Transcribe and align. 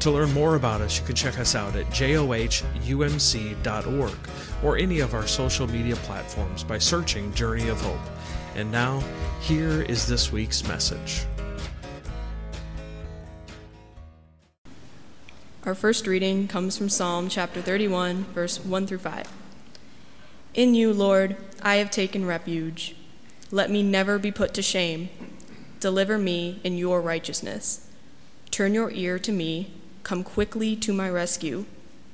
To 0.00 0.10
learn 0.10 0.32
more 0.34 0.56
about 0.56 0.80
us, 0.82 0.98
you 0.98 1.04
can 1.06 1.14
check 1.16 1.38
us 1.38 1.54
out 1.54 1.74
at 1.74 1.86
johumc.org 1.86 2.18
or 4.62 4.76
any 4.76 5.00
of 5.00 5.14
our 5.14 5.26
social 5.26 5.66
media 5.66 5.96
platforms 5.96 6.62
by 6.62 6.78
searching 6.78 7.32
Journey 7.32 7.68
of 7.68 7.80
Hope. 7.80 7.98
And 8.54 8.70
now, 8.70 9.02
here 9.40 9.82
is 9.82 10.06
this 10.06 10.30
week's 10.30 10.66
message. 10.68 11.24
Our 15.64 15.74
first 15.74 16.06
reading 16.06 16.46
comes 16.46 16.78
from 16.78 16.88
Psalm 16.88 17.28
chapter 17.28 17.60
31, 17.60 18.24
verse 18.26 18.64
1 18.64 18.86
through 18.86 18.98
5. 18.98 19.26
In 20.54 20.74
you, 20.74 20.92
Lord, 20.92 21.36
I 21.60 21.76
have 21.76 21.90
taken 21.90 22.24
refuge. 22.24 22.94
Let 23.50 23.70
me 23.70 23.82
never 23.82 24.18
be 24.18 24.30
put 24.30 24.54
to 24.54 24.62
shame. 24.62 25.08
Deliver 25.80 26.18
me 26.18 26.60
in 26.62 26.78
your 26.78 27.00
righteousness. 27.00 27.88
Turn 28.52 28.74
your 28.74 28.90
ear 28.92 29.18
to 29.18 29.32
me 29.32 29.72
Come 30.06 30.22
quickly 30.22 30.76
to 30.76 30.92
my 30.92 31.10
rescue. 31.10 31.64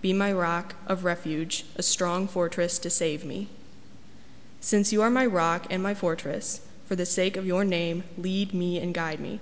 Be 0.01 0.15
my 0.15 0.33
rock 0.33 0.77
of 0.87 1.05
refuge, 1.05 1.67
a 1.77 1.83
strong 1.83 2.27
fortress 2.27 2.79
to 2.79 2.89
save 2.89 3.23
me. 3.23 3.51
Since 4.61 4.95
you 4.95 5.03
are 5.03 5.11
my 5.11 5.27
rock 5.27 5.67
and 5.69 5.83
my 5.83 5.93
fortress, 5.93 6.67
for 6.87 6.97
the 6.97 7.05
sake 7.05 7.37
of 7.37 7.45
your 7.45 7.67
name, 7.67 8.05
lead 8.17 8.55
me 8.55 8.81
and 8.81 8.95
guide 8.95 9.21
me. 9.21 9.41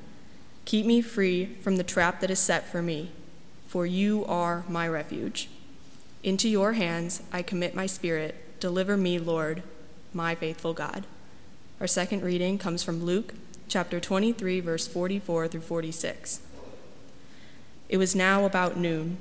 Keep 0.65 0.85
me 0.85 1.01
free 1.01 1.59
from 1.63 1.77
the 1.77 1.85
trap 1.85 2.19
that 2.19 2.31
is 2.31 2.41
set 2.41 2.67
for 2.67 2.83
me, 2.83 3.13
for 3.69 3.87
you 3.87 4.25
are 4.25 4.65
my 4.69 4.89
refuge. 4.89 5.49
Into 6.25 6.49
your 6.49 6.73
hands 6.73 7.23
I 7.33 7.43
commit 7.43 7.77
my 7.77 7.87
spirit. 7.87 8.59
Deliver 8.59 8.97
me, 8.97 9.21
Lord, 9.21 9.63
my 10.13 10.35
faithful 10.35 10.75
God. 10.75 11.07
Our 11.79 11.87
second 11.87 12.25
reading 12.25 12.59
comes 12.59 12.83
from 12.83 13.05
Luke 13.05 13.33
chapter 13.69 14.01
23, 14.01 14.59
verse 14.59 14.89
44 14.89 15.47
through 15.47 15.61
46. 15.61 16.41
It 17.91 17.99
was 17.99 18.15
now 18.15 18.45
about 18.45 18.77
noon, 18.77 19.19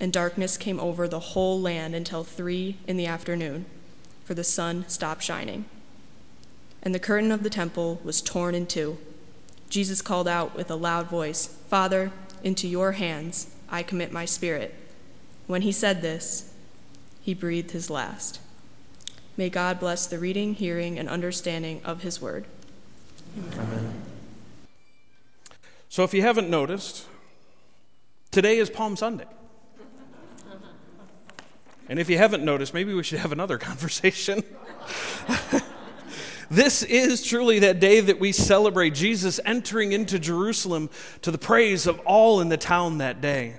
and 0.00 0.12
darkness 0.12 0.56
came 0.56 0.80
over 0.80 1.06
the 1.06 1.20
whole 1.20 1.60
land 1.60 1.94
until 1.94 2.24
three 2.24 2.76
in 2.88 2.96
the 2.96 3.06
afternoon, 3.06 3.64
for 4.24 4.34
the 4.34 4.42
sun 4.42 4.84
stopped 4.88 5.22
shining. 5.22 5.66
And 6.82 6.92
the 6.92 6.98
curtain 6.98 7.30
of 7.30 7.44
the 7.44 7.48
temple 7.48 8.00
was 8.02 8.20
torn 8.20 8.56
in 8.56 8.66
two. 8.66 8.98
Jesus 9.70 10.02
called 10.02 10.26
out 10.26 10.56
with 10.56 10.68
a 10.68 10.74
loud 10.74 11.06
voice, 11.06 11.46
Father, 11.68 12.10
into 12.42 12.66
your 12.66 12.92
hands 12.92 13.54
I 13.70 13.84
commit 13.84 14.10
my 14.10 14.24
spirit. 14.24 14.74
When 15.46 15.62
he 15.62 15.70
said 15.70 16.02
this, 16.02 16.52
he 17.22 17.34
breathed 17.34 17.70
his 17.70 17.88
last. 17.88 18.40
May 19.36 19.48
God 19.48 19.78
bless 19.78 20.08
the 20.08 20.18
reading, 20.18 20.54
hearing, 20.54 20.98
and 20.98 21.08
understanding 21.08 21.80
of 21.84 22.02
his 22.02 22.20
word. 22.20 22.46
Amen. 23.36 23.58
Amen. 23.60 24.02
So, 25.88 26.02
if 26.02 26.12
you 26.12 26.22
haven't 26.22 26.50
noticed, 26.50 27.06
Today 28.30 28.58
is 28.58 28.68
Palm 28.68 28.96
Sunday. 28.96 29.26
And 31.88 31.98
if 31.98 32.10
you 32.10 32.18
haven't 32.18 32.44
noticed, 32.44 32.74
maybe 32.74 32.92
we 32.92 33.02
should 33.02 33.20
have 33.20 33.32
another 33.32 33.56
conversation. 33.58 34.42
this 36.50 36.82
is 36.82 37.24
truly 37.24 37.60
that 37.60 37.80
day 37.80 38.00
that 38.00 38.20
we 38.20 38.32
celebrate 38.32 38.94
Jesus 38.94 39.40
entering 39.44 39.92
into 39.92 40.18
Jerusalem 40.18 40.90
to 41.22 41.30
the 41.30 41.38
praise 41.38 41.86
of 41.86 41.98
all 42.00 42.40
in 42.40 42.50
the 42.50 42.58
town 42.58 42.98
that 42.98 43.22
day. 43.22 43.56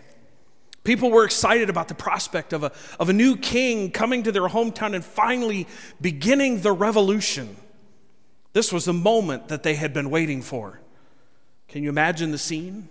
People 0.84 1.10
were 1.10 1.26
excited 1.26 1.70
about 1.70 1.88
the 1.88 1.96
prospect 1.96 2.54
of 2.54 2.64
a, 2.64 2.72
of 3.00 3.10
a 3.10 3.14
new 3.14 3.36
king 3.36 3.92
coming 3.92 4.24
to 4.24 4.32
their 4.32 4.48
hometown 4.48 4.94
and 4.94 5.04
finally 5.04 5.68
beginning 6.00 6.62
the 6.62 6.72
revolution. 6.72 7.58
This 8.54 8.72
was 8.72 8.86
the 8.86 8.94
moment 8.94 9.50
that 9.50 9.64
they 9.64 9.76
had 9.76 9.94
been 9.94 10.10
waiting 10.10 10.42
for. 10.42 10.80
Can 11.68 11.84
you 11.84 11.90
imagine 11.90 12.32
the 12.32 12.38
scene? 12.38 12.88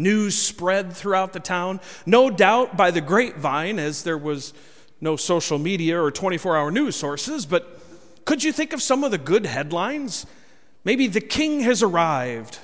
News 0.00 0.36
spread 0.36 0.92
throughout 0.92 1.32
the 1.32 1.40
town, 1.40 1.80
no 2.06 2.30
doubt 2.30 2.76
by 2.76 2.90
the 2.90 3.00
grapevine, 3.00 3.78
as 3.78 4.02
there 4.02 4.18
was 4.18 4.54
no 5.00 5.16
social 5.16 5.58
media 5.58 6.00
or 6.00 6.10
24 6.10 6.56
hour 6.56 6.70
news 6.70 6.96
sources, 6.96 7.46
but 7.46 7.78
could 8.24 8.44
you 8.44 8.52
think 8.52 8.72
of 8.72 8.82
some 8.82 9.02
of 9.04 9.10
the 9.10 9.18
good 9.18 9.46
headlines? 9.46 10.26
Maybe 10.84 11.06
the 11.06 11.20
king 11.20 11.60
has 11.60 11.82
arrived. 11.82 12.58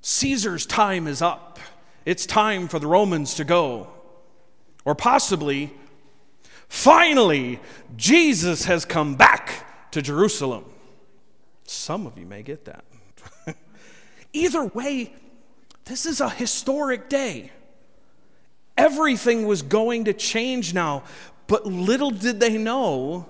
Caesar's 0.00 0.66
time 0.66 1.06
is 1.06 1.22
up. 1.22 1.58
It's 2.04 2.26
time 2.26 2.68
for 2.68 2.78
the 2.78 2.86
Romans 2.86 3.34
to 3.34 3.44
go. 3.44 3.88
Or 4.84 4.94
possibly, 4.94 5.72
finally, 6.68 7.60
Jesus 7.96 8.64
has 8.64 8.84
come 8.84 9.14
back 9.14 9.90
to 9.92 10.02
Jerusalem. 10.02 10.64
Some 11.64 12.06
of 12.06 12.18
you 12.18 12.26
may 12.26 12.42
get 12.42 12.64
that. 12.64 12.84
Either 14.32 14.64
way, 14.64 15.14
this 15.84 16.06
is 16.06 16.20
a 16.20 16.30
historic 16.30 17.08
day. 17.08 17.50
Everything 18.76 19.46
was 19.46 19.62
going 19.62 20.06
to 20.06 20.12
change 20.12 20.72
now, 20.72 21.04
but 21.46 21.66
little 21.66 22.10
did 22.10 22.40
they 22.40 22.56
know 22.56 23.26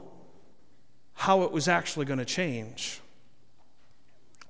how 1.14 1.42
it 1.42 1.52
was 1.52 1.68
actually 1.68 2.06
going 2.06 2.18
to 2.18 2.24
change. 2.24 3.00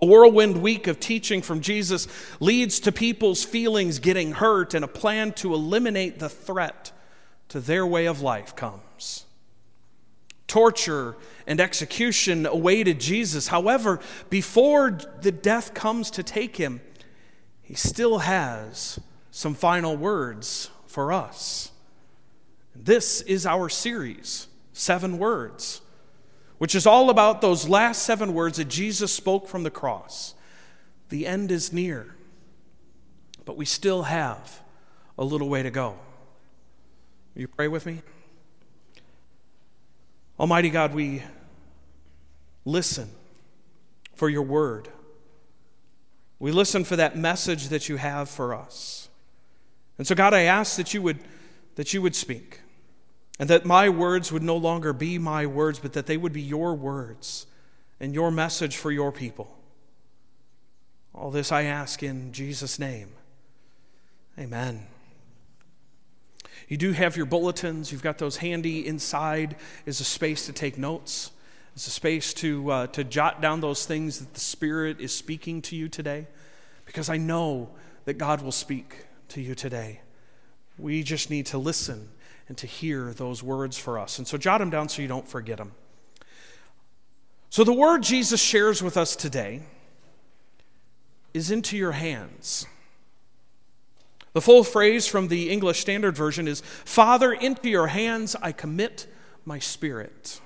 A 0.01 0.07
whirlwind 0.07 0.61
week 0.61 0.89
of 0.89 0.99
teaching 0.99 1.43
from 1.43 1.61
Jesus 1.61 2.09
leads 2.41 2.81
to 2.81 2.93
people's 2.93 3.45
feelings 3.45 4.01
getting 4.01 4.33
hurt, 4.33 4.75
and 4.75 4.85
a 4.85 4.89
plan 4.89 5.33
to 5.35 5.55
eliminate 5.55 6.19
the 6.19 6.29
threat 6.29 6.91
to 7.51 7.61
their 7.61 7.87
way 7.87 8.07
of 8.07 8.21
life 8.21 8.57
comes. 8.57 9.27
Torture 10.49 11.17
and 11.47 11.61
execution 11.61 12.47
awaited 12.47 13.01
Jesus. 13.01 13.49
However, 13.49 14.01
before 14.29 14.99
the 15.21 15.33
death 15.33 15.73
comes 15.73 16.11
to 16.13 16.23
take 16.23 16.57
him, 16.57 16.81
he 17.63 17.75
still 17.75 18.19
has 18.19 18.99
some 19.31 19.55
final 19.55 19.97
words 19.97 20.71
for 20.87 21.13
us. 21.13 21.71
This 22.75 23.21
is 23.23 23.47
our 23.47 23.69
series, 23.69 24.49
Seven 24.73 25.19
Words, 25.19 25.81
which 26.59 26.75
is 26.75 26.87
all 26.87 27.11
about 27.11 27.41
those 27.41 27.69
last 27.69 28.03
seven 28.03 28.35
words 28.35 28.59
that 28.59 28.69
Jesus 28.69 29.13
spoke 29.13 29.49
from 29.49 29.63
the 29.63 29.71
cross. 29.71 30.35
The 31.09 31.27
end 31.27 31.51
is 31.51 31.73
near, 31.73 32.15
but 33.45 33.57
we 33.57 33.65
still 33.65 34.05
have 34.05 34.61
a 35.19 35.25
little 35.25 35.49
way 35.49 35.63
to 35.63 35.71
go. 35.71 35.97
Will 37.35 37.43
you 37.43 37.49
pray 37.49 37.69
with 37.69 37.87
me? 37.87 38.03
Almighty 40.39 40.71
God, 40.71 40.95
we 40.95 41.23
listen 42.65 43.09
for 44.15 44.29
your 44.29 44.43
word. 44.43 44.89
We 46.43 46.51
listen 46.51 46.83
for 46.83 46.97
that 46.97 47.17
message 47.17 47.69
that 47.69 47.89
you 47.89 47.99
have 47.99 48.29
for 48.29 48.53
us. 48.53 49.09
And 49.97 50.05
so, 50.05 50.17
God, 50.17 50.35
I 50.35 50.41
ask 50.41 50.77
that 50.77 50.93
you 50.93 51.01
would, 51.01 51.21
that 51.77 51.95
you 51.95 52.03
would 52.03 52.17
speak, 52.17 52.63
and 53.39 53.49
that 53.49 53.65
my 53.65 53.89
words 53.89 54.33
would 54.33 54.43
no 54.43 54.57
longer 54.57 54.93
be 54.93 55.19
my 55.19 55.47
words, 55.47 55.79
but 55.79 55.93
that 55.93 56.07
they 56.07 56.17
would 56.17 56.33
be 56.33 56.43
your 56.43 56.75
words 56.75 57.47
and 58.01 58.13
your 58.13 58.33
message 58.33 58.77
for 58.77 58.91
your 58.91 59.13
people. 59.13 59.57
All 61.15 61.31
this 61.31 61.53
I 61.53 61.63
ask 61.63 62.03
in 62.03 62.33
Jesus' 62.33 62.77
name. 62.77 63.13
Amen. 64.37 64.89
You 66.67 66.77
do 66.77 66.91
have 66.91 67.17
your 67.17 67.27
bulletins, 67.27 67.93
you've 67.93 68.03
got 68.03 68.19
those 68.19 68.39
handy. 68.39 68.85
Inside 68.85 69.55
is 69.87 70.01
a 70.01 70.05
space 70.05 70.47
to 70.47 70.53
take 70.53 70.77
notes. 70.77 71.31
It's 71.75 71.87
a 71.87 71.91
space 71.91 72.35
to, 72.35 72.71
uh, 72.71 72.87
to 72.89 73.03
jot 73.03 73.41
down 73.41 73.61
those 73.61 73.87
things 73.87 74.19
that 74.19 74.35
the 74.35 74.41
Spirit 74.41 75.01
is 75.01 75.15
speaking 75.15 75.63
to 75.63 75.77
you 75.77 75.89
today, 75.89 76.27
because 76.85 77.09
I 77.09 77.17
know 77.17 77.71
that 78.05 78.15
God 78.15 78.43
will 78.43 78.53
speak 78.53 79.07
to 79.29 79.41
you 79.41 79.55
today. 79.55 80.01
We 80.79 81.03
just 81.03 81.31
need 81.31 81.47
to 81.47 81.59
listen 81.59 82.11
and 82.49 82.59
to 82.59 82.67
hear 82.67 83.13
those 83.13 83.43
words 83.43 83.79
for 83.79 83.99
us. 83.99 84.19
And 84.19 84.27
so 84.27 84.37
jot 84.37 84.59
them 84.59 84.69
down 84.69 84.89
so 84.89 85.01
you 85.01 85.09
don't 85.09 85.27
forget 85.27 85.59
them. 85.59 85.73
So, 87.49 87.65
the 87.65 87.73
word 87.73 88.03
Jesus 88.03 88.41
shares 88.41 88.83
with 88.83 88.97
us 88.97 89.15
today 89.15 89.63
is 91.35 91.51
into 91.51 91.77
your 91.77 91.93
hands. 91.93 92.67
The 94.33 94.41
full 94.41 94.65
phrase 94.65 95.07
from 95.07 95.29
the 95.29 95.51
English 95.51 95.81
Standard 95.81 96.17
Version 96.17 96.49
is 96.49 96.63
Father, 96.63 97.33
into 97.33 97.69
your 97.69 97.89
hands 97.89 98.35
I 98.41 98.53
commit 98.53 99.07
my 99.45 99.59
spirit. 99.59 100.41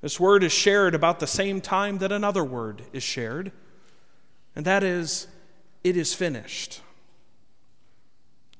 This 0.00 0.20
word 0.20 0.44
is 0.44 0.52
shared 0.52 0.94
about 0.94 1.18
the 1.18 1.26
same 1.26 1.60
time 1.60 1.98
that 1.98 2.12
another 2.12 2.44
word 2.44 2.82
is 2.92 3.02
shared, 3.02 3.50
and 4.54 4.64
that 4.64 4.82
is, 4.82 5.26
it 5.82 5.96
is 5.96 6.14
finished. 6.14 6.80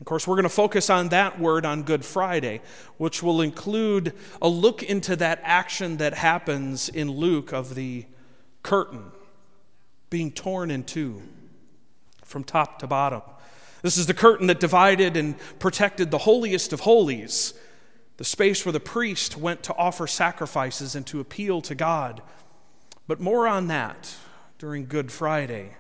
Of 0.01 0.07
course, 0.07 0.27
we're 0.27 0.37
going 0.37 0.45
to 0.45 0.49
focus 0.49 0.91
on 0.91 1.09
that 1.09 1.41
word 1.41 1.67
on 1.67 1.83
Good 1.83 2.05
Friday, 2.05 2.61
which 2.99 3.23
will 3.23 3.41
include 3.41 4.13
a 4.41 4.49
look 4.49 4.83
into 4.83 5.17
that 5.17 5.41
action 5.43 5.97
that 5.97 6.15
happens 6.15 6.89
in 6.89 7.11
Luke 7.11 7.53
of 7.53 7.75
the 7.75 8.05
curtain 8.63 9.11
being 10.11 10.31
torn 10.31 10.71
in 10.71 10.85
two 10.85 11.23
from 12.25 12.45
top 12.45 12.79
to 12.79 12.87
bottom. 12.87 13.23
This 13.83 13.97
is 13.97 14.07
the 14.07 14.15
curtain 14.15 14.49
that 14.49 14.61
divided 14.61 15.17
and 15.17 15.37
protected 15.59 16.11
the 16.11 16.19
holiest 16.19 16.73
of 16.73 16.81
holies, 16.81 17.55
the 18.19 18.25
space 18.25 18.67
where 18.67 18.73
the 18.73 18.81
priest 18.81 19.37
went 19.37 19.63
to 19.63 19.75
offer 19.77 20.07
sacrifices 20.07 20.95
and 20.95 21.07
to 21.07 21.21
appeal 21.21 21.63
to 21.63 21.75
God. 21.75 22.21
But 23.07 23.21
more 23.21 23.49
on 23.49 23.69
that 23.69 24.15
during 24.59 24.87
Good 24.87 25.11
Friday. 25.11 25.77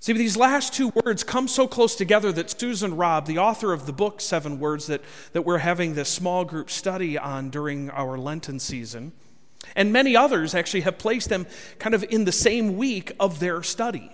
See, 0.00 0.14
these 0.14 0.38
last 0.38 0.72
two 0.72 0.88
words 1.04 1.22
come 1.22 1.46
so 1.46 1.68
close 1.68 1.94
together 1.94 2.32
that 2.32 2.58
Susan 2.58 2.96
Robb, 2.96 3.26
the 3.26 3.36
author 3.36 3.74
of 3.74 3.84
the 3.84 3.92
book 3.92 4.22
Seven 4.22 4.58
Words 4.58 4.86
that, 4.86 5.02
that 5.34 5.42
we're 5.42 5.58
having 5.58 5.94
this 5.94 6.08
small 6.08 6.46
group 6.46 6.70
study 6.70 7.18
on 7.18 7.50
during 7.50 7.90
our 7.90 8.16
Lenten 8.16 8.58
season, 8.58 9.12
and 9.76 9.92
many 9.92 10.16
others 10.16 10.54
actually 10.54 10.80
have 10.80 10.96
placed 10.96 11.28
them 11.28 11.46
kind 11.78 11.94
of 11.94 12.02
in 12.04 12.24
the 12.24 12.32
same 12.32 12.78
week 12.78 13.12
of 13.20 13.38
their 13.38 13.62
study. 13.62 14.10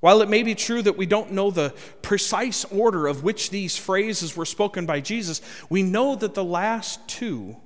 While 0.00 0.22
it 0.22 0.30
may 0.30 0.42
be 0.42 0.54
true 0.54 0.80
that 0.82 0.96
we 0.96 1.06
don't 1.06 1.32
know 1.32 1.50
the 1.50 1.74
precise 2.00 2.64
order 2.66 3.06
of 3.06 3.22
which 3.22 3.50
these 3.50 3.76
phrases 3.76 4.34
were 4.34 4.46
spoken 4.46 4.86
by 4.86 5.00
Jesus, 5.00 5.42
we 5.68 5.82
know 5.82 6.16
that 6.16 6.34
the 6.34 6.44
last 6.44 7.06
two 7.06 7.56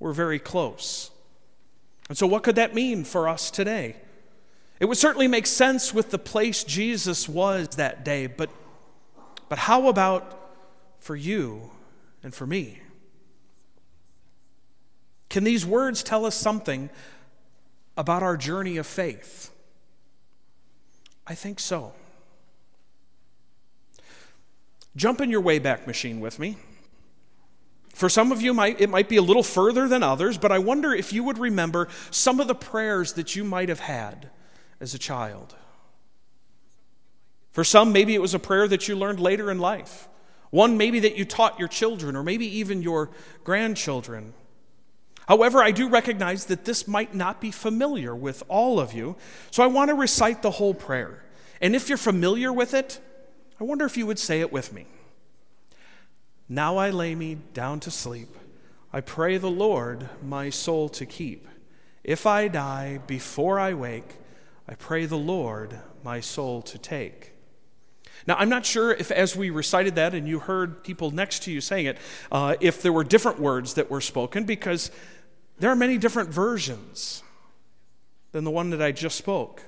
were 0.00 0.12
very 0.12 0.40
close. 0.40 1.10
And 2.08 2.18
so, 2.18 2.26
what 2.26 2.42
could 2.42 2.56
that 2.56 2.74
mean 2.74 3.04
for 3.04 3.28
us 3.28 3.50
today? 3.50 3.96
It 4.80 4.86
would 4.86 4.98
certainly 4.98 5.28
make 5.28 5.46
sense 5.46 5.92
with 5.92 6.10
the 6.10 6.18
place 6.18 6.64
Jesus 6.64 7.28
was 7.28 7.68
that 7.76 8.04
day, 8.04 8.26
but, 8.26 8.50
but 9.48 9.58
how 9.58 9.88
about 9.88 10.38
for 10.98 11.16
you 11.16 11.70
and 12.22 12.34
for 12.34 12.46
me? 12.46 12.80
Can 15.28 15.44
these 15.44 15.66
words 15.66 16.02
tell 16.02 16.24
us 16.24 16.34
something 16.34 16.90
about 17.96 18.22
our 18.22 18.36
journey 18.36 18.76
of 18.76 18.86
faith? 18.86 19.50
I 21.28 21.34
think 21.34 21.60
so. 21.60 21.92
Jump 24.96 25.20
in 25.20 25.30
your 25.30 25.42
Wayback 25.42 25.86
Machine 25.86 26.20
with 26.20 26.38
me. 26.38 26.56
For 27.94 28.08
some 28.08 28.32
of 28.32 28.40
you, 28.40 28.58
it 28.62 28.88
might 28.88 29.08
be 29.08 29.16
a 29.16 29.22
little 29.22 29.42
further 29.42 29.88
than 29.88 30.02
others, 30.02 30.38
but 30.38 30.52
I 30.52 30.58
wonder 30.58 30.94
if 30.94 31.12
you 31.12 31.24
would 31.24 31.36
remember 31.36 31.88
some 32.10 32.40
of 32.40 32.46
the 32.46 32.54
prayers 32.54 33.12
that 33.14 33.36
you 33.36 33.44
might 33.44 33.68
have 33.68 33.80
had 33.80 34.30
as 34.80 34.94
a 34.94 34.98
child. 34.98 35.54
For 37.50 37.64
some, 37.64 37.92
maybe 37.92 38.14
it 38.14 38.22
was 38.22 38.34
a 38.34 38.38
prayer 38.38 38.68
that 38.68 38.86
you 38.86 38.96
learned 38.96 39.18
later 39.18 39.50
in 39.50 39.58
life, 39.58 40.08
one 40.50 40.76
maybe 40.76 41.00
that 41.00 41.16
you 41.16 41.24
taught 41.24 41.58
your 41.58 41.68
children 41.68 42.14
or 42.14 42.22
maybe 42.22 42.46
even 42.58 42.82
your 42.82 43.10
grandchildren. 43.42 44.32
However, 45.28 45.62
I 45.62 45.72
do 45.72 45.90
recognize 45.90 46.46
that 46.46 46.64
this 46.64 46.88
might 46.88 47.14
not 47.14 47.38
be 47.38 47.50
familiar 47.50 48.16
with 48.16 48.42
all 48.48 48.80
of 48.80 48.94
you, 48.94 49.14
so 49.50 49.62
I 49.62 49.66
want 49.66 49.90
to 49.90 49.94
recite 49.94 50.40
the 50.40 50.52
whole 50.52 50.72
prayer. 50.72 51.22
And 51.60 51.76
if 51.76 51.90
you're 51.90 51.98
familiar 51.98 52.50
with 52.50 52.72
it, 52.72 52.98
I 53.60 53.64
wonder 53.64 53.84
if 53.84 53.98
you 53.98 54.06
would 54.06 54.18
say 54.18 54.40
it 54.40 54.50
with 54.50 54.72
me. 54.72 54.86
Now 56.48 56.78
I 56.78 56.88
lay 56.88 57.14
me 57.14 57.36
down 57.52 57.78
to 57.80 57.90
sleep. 57.90 58.34
I 58.90 59.02
pray 59.02 59.36
the 59.36 59.50
Lord 59.50 60.08
my 60.22 60.48
soul 60.48 60.88
to 60.88 61.04
keep. 61.04 61.46
If 62.02 62.24
I 62.24 62.48
die 62.48 63.00
before 63.06 63.60
I 63.60 63.74
wake, 63.74 64.16
I 64.66 64.76
pray 64.76 65.04
the 65.04 65.18
Lord 65.18 65.78
my 66.02 66.20
soul 66.20 66.62
to 66.62 66.78
take. 66.78 67.34
Now, 68.26 68.36
I'm 68.38 68.48
not 68.48 68.66
sure 68.66 68.92
if, 68.92 69.10
as 69.10 69.36
we 69.36 69.50
recited 69.50 69.94
that 69.96 70.14
and 70.14 70.26
you 70.26 70.38
heard 70.38 70.82
people 70.82 71.10
next 71.10 71.42
to 71.44 71.52
you 71.52 71.60
saying 71.60 71.86
it, 71.86 71.98
uh, 72.32 72.56
if 72.60 72.82
there 72.82 72.92
were 72.92 73.04
different 73.04 73.40
words 73.40 73.74
that 73.74 73.90
were 73.90 74.00
spoken, 74.00 74.44
because 74.44 74.90
there 75.58 75.70
are 75.70 75.76
many 75.76 75.98
different 75.98 76.30
versions 76.30 77.22
than 78.32 78.44
the 78.44 78.50
one 78.50 78.70
that 78.70 78.82
I 78.82 78.92
just 78.92 79.16
spoke. 79.16 79.62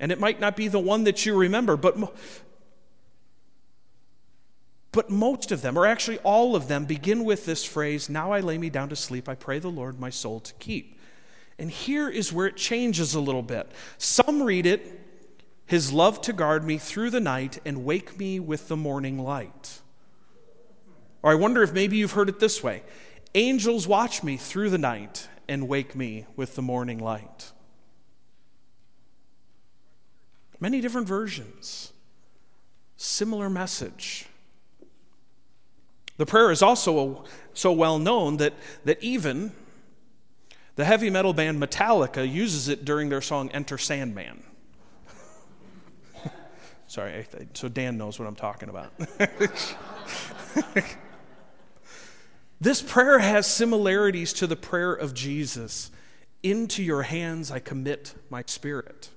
And 0.00 0.10
it 0.10 0.18
might 0.18 0.40
not 0.40 0.56
be 0.56 0.68
the 0.68 0.78
one 0.78 1.04
that 1.04 1.24
you 1.26 1.36
remember, 1.36 1.76
but, 1.76 1.96
but 4.90 5.10
most 5.10 5.52
of 5.52 5.62
them, 5.62 5.78
or 5.78 5.86
actually 5.86 6.18
all 6.18 6.56
of 6.56 6.68
them, 6.68 6.84
begin 6.86 7.24
with 7.24 7.46
this 7.46 7.64
phrase 7.64 8.08
Now 8.08 8.32
I 8.32 8.40
lay 8.40 8.58
me 8.58 8.70
down 8.70 8.88
to 8.88 8.96
sleep, 8.96 9.28
I 9.28 9.34
pray 9.34 9.58
the 9.58 9.68
Lord 9.68 10.00
my 10.00 10.10
soul 10.10 10.40
to 10.40 10.54
keep. 10.54 10.98
And 11.58 11.70
here 11.70 12.08
is 12.08 12.32
where 12.32 12.46
it 12.46 12.56
changes 12.56 13.14
a 13.14 13.20
little 13.20 13.42
bit. 13.42 13.70
Some 13.98 14.42
read 14.42 14.66
it, 14.66 15.00
His 15.66 15.92
love 15.92 16.20
to 16.22 16.32
guard 16.32 16.64
me 16.64 16.78
through 16.78 17.10
the 17.10 17.20
night 17.20 17.60
and 17.64 17.84
wake 17.84 18.18
me 18.18 18.40
with 18.40 18.68
the 18.68 18.76
morning 18.76 19.18
light. 19.18 19.80
Or 21.22 21.30
I 21.30 21.36
wonder 21.36 21.62
if 21.62 21.72
maybe 21.72 21.96
you've 21.96 22.12
heard 22.12 22.28
it 22.28 22.40
this 22.40 22.62
way 22.62 22.82
Angels 23.34 23.88
watch 23.88 24.22
me 24.22 24.36
through 24.36 24.70
the 24.70 24.78
night 24.78 25.28
and 25.48 25.68
wake 25.68 25.94
me 25.94 26.26
with 26.36 26.54
the 26.54 26.62
morning 26.62 26.98
light. 26.98 27.52
Many 30.60 30.80
different 30.80 31.08
versions, 31.08 31.92
similar 32.96 33.50
message. 33.50 34.26
The 36.18 36.26
prayer 36.26 36.50
is 36.50 36.62
also 36.62 37.24
so 37.54 37.72
well 37.72 37.98
known 37.98 38.36
that, 38.36 38.52
that 38.84 39.02
even 39.02 39.52
the 40.76 40.84
heavy 40.84 41.10
metal 41.10 41.32
band 41.32 41.60
Metallica 41.60 42.30
uses 42.30 42.68
it 42.68 42.84
during 42.84 43.08
their 43.08 43.20
song 43.20 43.50
Enter 43.50 43.78
Sandman. 43.78 44.42
Sorry, 46.86 47.26
so 47.54 47.68
Dan 47.68 47.96
knows 47.98 48.18
what 48.18 48.28
I'm 48.28 48.36
talking 48.36 48.68
about. 48.68 48.92
this 52.62 52.80
prayer 52.80 53.18
has 53.18 53.48
similarities 53.48 54.32
to 54.34 54.46
the 54.46 54.54
prayer 54.54 54.92
of 54.92 55.14
Jesus 55.14 55.90
Into 56.44 56.82
your 56.82 57.02
hands 57.02 57.50
I 57.50 57.58
commit 57.58 58.14
my 58.30 58.44
spirit. 58.46 59.10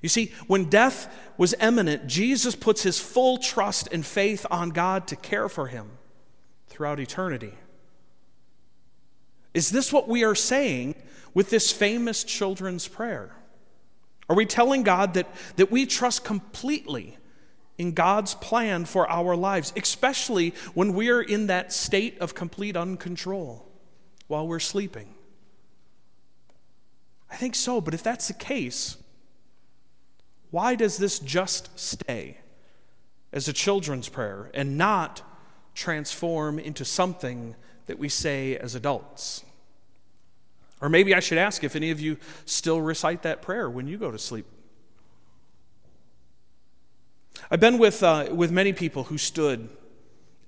You 0.00 0.08
see, 0.08 0.32
when 0.46 0.64
death 0.64 1.14
was 1.36 1.54
imminent, 1.60 2.06
Jesus 2.06 2.56
puts 2.56 2.82
his 2.82 2.98
full 2.98 3.36
trust 3.36 3.88
and 3.92 4.04
faith 4.04 4.46
on 4.50 4.70
God 4.70 5.06
to 5.08 5.16
care 5.16 5.48
for 5.48 5.66
him 5.66 5.90
throughout 6.68 6.98
eternity. 6.98 7.52
Is 9.52 9.70
this 9.70 9.92
what 9.92 10.08
we 10.08 10.24
are 10.24 10.34
saying 10.34 10.94
with 11.34 11.50
this 11.50 11.70
famous 11.70 12.24
children's 12.24 12.88
prayer? 12.88 13.36
Are 14.28 14.36
we 14.36 14.46
telling 14.46 14.82
God 14.82 15.14
that, 15.14 15.28
that 15.56 15.70
we 15.70 15.84
trust 15.84 16.24
completely 16.24 17.18
in 17.78 17.92
God's 17.92 18.34
plan 18.34 18.84
for 18.84 19.10
our 19.10 19.34
lives, 19.36 19.72
especially 19.76 20.54
when 20.74 20.92
we 20.92 21.08
are 21.08 21.22
in 21.22 21.46
that 21.46 21.72
state 21.72 22.18
of 22.18 22.34
complete 22.34 22.74
uncontrol 22.74 23.62
while 24.26 24.46
we're 24.46 24.60
sleeping? 24.60 25.14
I 27.30 27.36
think 27.36 27.54
so, 27.54 27.80
but 27.80 27.94
if 27.94 28.02
that's 28.02 28.28
the 28.28 28.34
case, 28.34 28.96
why 30.50 30.74
does 30.74 30.98
this 30.98 31.18
just 31.18 31.78
stay 31.78 32.38
as 33.32 33.48
a 33.48 33.52
children's 33.52 34.08
prayer 34.08 34.50
and 34.52 34.76
not 34.76 35.22
transform 35.74 36.58
into 36.58 36.84
something 36.84 37.54
that 37.86 37.98
we 37.98 38.08
say 38.08 38.56
as 38.56 38.74
adults. 38.74 39.44
Or 40.80 40.88
maybe 40.88 41.14
I 41.14 41.20
should 41.20 41.38
ask 41.38 41.64
if 41.64 41.76
any 41.76 41.90
of 41.90 42.00
you 42.00 42.16
still 42.44 42.80
recite 42.80 43.22
that 43.22 43.42
prayer 43.42 43.70
when 43.70 43.86
you 43.86 43.96
go 43.96 44.10
to 44.10 44.18
sleep. 44.18 44.46
I've 47.52 47.60
been 47.60 47.76
with, 47.76 48.02
uh, 48.02 48.28
with 48.32 48.50
many 48.50 48.72
people 48.72 49.04
who 49.04 49.18
stood 49.18 49.68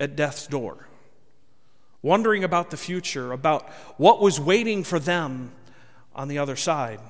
at 0.01 0.17
death's 0.17 0.47
door, 0.47 0.89
wondering 2.01 2.45
about 2.45 2.71
the 2.71 2.79
future, 2.79 3.31
about 3.33 3.69
what 3.99 4.23
was 4.23 4.41
waiting 4.41 4.83
for 4.85 4.99
them 4.99 5.51
on 6.15 6.29
the 6.29 6.39
other 6.39 6.57
side. 6.57 7.01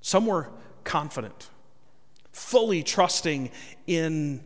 Some 0.00 0.26
were 0.26 0.48
confident, 0.84 1.50
fully 2.30 2.84
trusting 2.84 3.50
in 3.88 4.44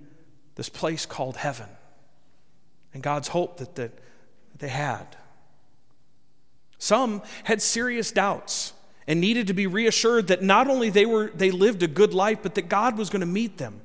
this 0.55 0.71
place 0.71 1.05
called 1.05 1.37
heaven 1.37 1.69
and 2.95 3.03
God's 3.03 3.29
hope 3.29 3.59
that, 3.59 3.75
that 3.75 3.93
they 4.57 4.69
had. 4.69 5.15
Some 6.79 7.21
had 7.45 7.61
serious 7.61 8.13
doubts 8.13 8.73
and 9.07 9.21
needed 9.21 9.49
to 9.49 9.53
be 9.53 9.67
reassured 9.67 10.29
that 10.29 10.43
not 10.43 10.69
only 10.69 10.89
they, 10.89 11.05
were, 11.05 11.31
they 11.35 11.51
lived 11.51 11.83
a 11.83 11.87
good 11.87 12.15
life, 12.15 12.39
but 12.43 12.55
that 12.55 12.71
God 12.71 12.97
was 12.97 13.11
going 13.11 13.21
to 13.21 13.27
meet 13.27 13.59
them 13.59 13.83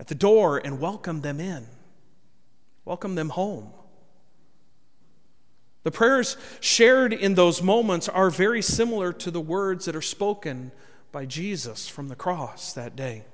at 0.00 0.06
the 0.06 0.14
door 0.14 0.58
and 0.58 0.80
welcome 0.80 1.22
them 1.22 1.40
in, 1.40 1.66
welcome 2.84 3.14
them 3.14 3.30
home. 3.30 3.72
The 5.84 5.90
prayers 5.90 6.36
shared 6.60 7.12
in 7.12 7.34
those 7.34 7.62
moments 7.62 8.08
are 8.08 8.30
very 8.30 8.62
similar 8.62 9.12
to 9.14 9.30
the 9.30 9.40
words 9.40 9.86
that 9.86 9.96
are 9.96 10.02
spoken 10.02 10.72
by 11.12 11.24
Jesus 11.24 11.88
from 11.88 12.08
the 12.08 12.16
cross 12.16 12.72
that 12.74 12.94
day. 12.94 13.24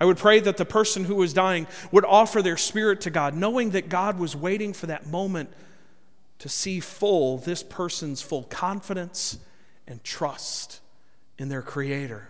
I 0.00 0.04
would 0.04 0.16
pray 0.16 0.40
that 0.40 0.56
the 0.56 0.64
person 0.64 1.04
who 1.04 1.14
was 1.14 1.32
dying 1.32 1.66
would 1.92 2.04
offer 2.04 2.42
their 2.42 2.56
spirit 2.56 3.02
to 3.02 3.10
God, 3.10 3.36
knowing 3.36 3.70
that 3.70 3.88
God 3.88 4.18
was 4.18 4.34
waiting 4.34 4.72
for 4.72 4.86
that 4.86 5.06
moment 5.06 5.50
to 6.38 6.48
see 6.48 6.80
full 6.80 7.38
this 7.38 7.62
person's 7.62 8.20
full 8.20 8.42
confidence 8.42 9.38
and 9.86 10.02
trust 10.02 10.80
in 11.38 11.48
their 11.48 11.62
Creator. 11.62 12.28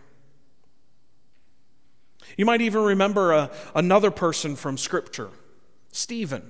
You 2.36 2.44
might 2.44 2.60
even 2.60 2.82
remember 2.82 3.32
a, 3.32 3.50
another 3.74 4.10
person 4.10 4.56
from 4.56 4.78
Scripture, 4.78 5.30
Stephen. 5.90 6.42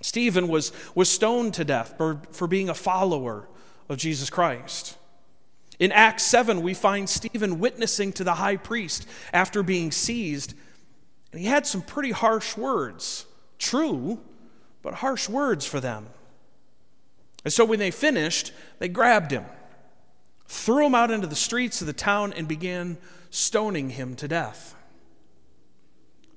Stephen 0.00 0.48
was, 0.48 0.72
was 0.94 1.10
stoned 1.10 1.54
to 1.54 1.64
death 1.64 1.94
for, 1.96 2.20
for 2.30 2.46
being 2.46 2.68
a 2.68 2.74
follower 2.74 3.48
of 3.88 3.96
Jesus 3.96 4.30
Christ. 4.30 4.96
In 5.78 5.92
Acts 5.92 6.22
7, 6.24 6.62
we 6.62 6.74
find 6.74 7.08
Stephen 7.08 7.58
witnessing 7.58 8.12
to 8.12 8.24
the 8.24 8.34
high 8.34 8.56
priest 8.56 9.06
after 9.32 9.62
being 9.62 9.90
seized, 9.90 10.54
and 11.32 11.40
he 11.40 11.46
had 11.46 11.66
some 11.66 11.82
pretty 11.82 12.12
harsh 12.12 12.56
words. 12.56 13.26
True, 13.58 14.20
but 14.82 14.94
harsh 14.94 15.28
words 15.28 15.66
for 15.66 15.80
them. 15.80 16.06
And 17.44 17.52
so 17.52 17.64
when 17.64 17.78
they 17.78 17.90
finished, 17.90 18.52
they 18.78 18.88
grabbed 18.88 19.30
him, 19.30 19.44
threw 20.46 20.86
him 20.86 20.94
out 20.94 21.10
into 21.10 21.26
the 21.26 21.34
streets 21.34 21.80
of 21.80 21.86
the 21.86 21.92
town, 21.92 22.32
and 22.34 22.46
began 22.46 22.96
stoning 23.34 23.90
him 23.90 24.14
to 24.14 24.28
death. 24.28 24.76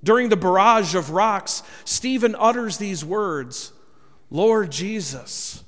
During 0.03 0.29
the 0.29 0.37
barrage 0.37 0.95
of 0.95 1.11
rocks, 1.11 1.63
Stephen 1.85 2.35
utters 2.37 2.77
these 2.77 3.05
words 3.05 3.71
Lord 4.29 4.71
Jesus, 4.71 5.63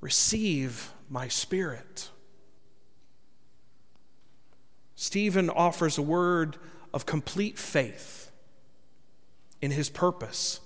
receive 0.00 0.92
my 1.10 1.28
spirit. 1.28 2.10
Stephen 4.94 5.50
offers 5.50 5.98
a 5.98 6.02
word 6.02 6.56
of 6.94 7.06
complete 7.06 7.58
faith 7.58 8.30
in 9.60 9.72
his 9.72 9.90
purpose. 9.90 10.60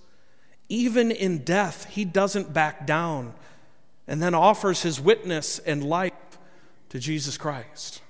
Even 0.69 1.11
in 1.11 1.39
death, 1.39 1.87
he 1.91 2.05
doesn't 2.05 2.53
back 2.53 2.87
down 2.87 3.35
and 4.07 4.23
then 4.23 4.35
offers 4.35 4.83
his 4.83 5.01
witness 5.01 5.59
and 5.61 5.83
life 5.83 6.13
to 6.91 6.99
Jesus 6.99 7.39
Christ. 7.39 8.03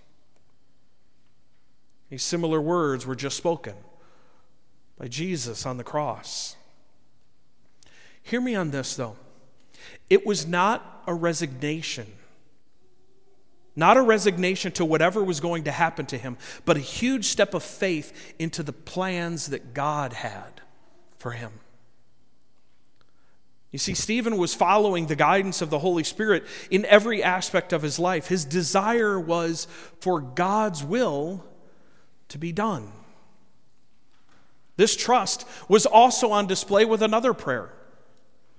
These 2.10 2.22
similar 2.22 2.60
words 2.60 3.06
were 3.06 3.16
just 3.16 3.36
spoken 3.36 3.74
by 4.98 5.08
Jesus 5.08 5.66
on 5.66 5.76
the 5.76 5.84
cross. 5.84 6.56
Hear 8.22 8.40
me 8.40 8.54
on 8.54 8.70
this, 8.70 8.96
though. 8.96 9.16
It 10.08 10.26
was 10.26 10.46
not 10.46 11.02
a 11.06 11.14
resignation 11.14 12.06
not 13.76 13.98
a 13.98 14.02
resignation 14.02 14.72
to 14.72 14.84
whatever 14.84 15.22
was 15.22 15.38
going 15.38 15.64
to 15.64 15.70
happen 15.70 16.06
to 16.06 16.18
him, 16.18 16.38
but 16.64 16.78
a 16.78 16.80
huge 16.80 17.26
step 17.26 17.52
of 17.52 17.62
faith 17.62 18.34
into 18.38 18.62
the 18.62 18.72
plans 18.72 19.48
that 19.48 19.74
God 19.74 20.14
had 20.14 20.62
for 21.18 21.32
him. 21.32 21.52
You 23.70 23.78
see, 23.78 23.92
Stephen 23.92 24.38
was 24.38 24.54
following 24.54 25.06
the 25.06 25.16
guidance 25.16 25.60
of 25.60 25.68
the 25.68 25.80
Holy 25.80 26.04
Spirit 26.04 26.44
in 26.70 26.86
every 26.86 27.22
aspect 27.22 27.74
of 27.74 27.82
his 27.82 27.98
life. 27.98 28.28
His 28.28 28.46
desire 28.46 29.20
was 29.20 29.68
for 30.00 30.20
God's 30.20 30.82
will 30.82 31.44
to 32.28 32.38
be 32.38 32.52
done. 32.52 32.92
This 34.76 34.96
trust 34.96 35.46
was 35.68 35.86
also 35.86 36.30
on 36.30 36.46
display 36.46 36.84
with 36.84 37.02
another 37.02 37.32
prayer. 37.32 37.72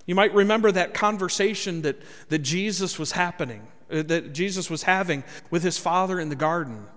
You 0.06 0.16
might 0.16 0.34
remember 0.34 0.72
that 0.72 0.94
conversation 0.94 1.82
that, 1.84 2.02
that 2.30 2.40
Jesus 2.40 2.98
was 2.98 3.12
happening 3.12 3.68
uh, 3.90 4.04
that 4.04 4.34
Jesus 4.34 4.70
was 4.70 4.84
having 4.84 5.24
with 5.50 5.64
his 5.64 5.78
father 5.78 6.20
in 6.20 6.28
the 6.28 6.36
garden 6.36 6.88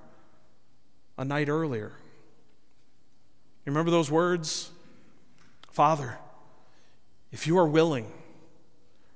a 1.16 1.24
night 1.24 1.48
earlier. 1.48 1.92
You 3.64 3.70
remember 3.70 3.92
those 3.92 4.10
words? 4.10 4.70
Father, 5.70 6.18
if 7.30 7.46
you 7.46 7.56
are 7.58 7.68
willing, 7.68 8.10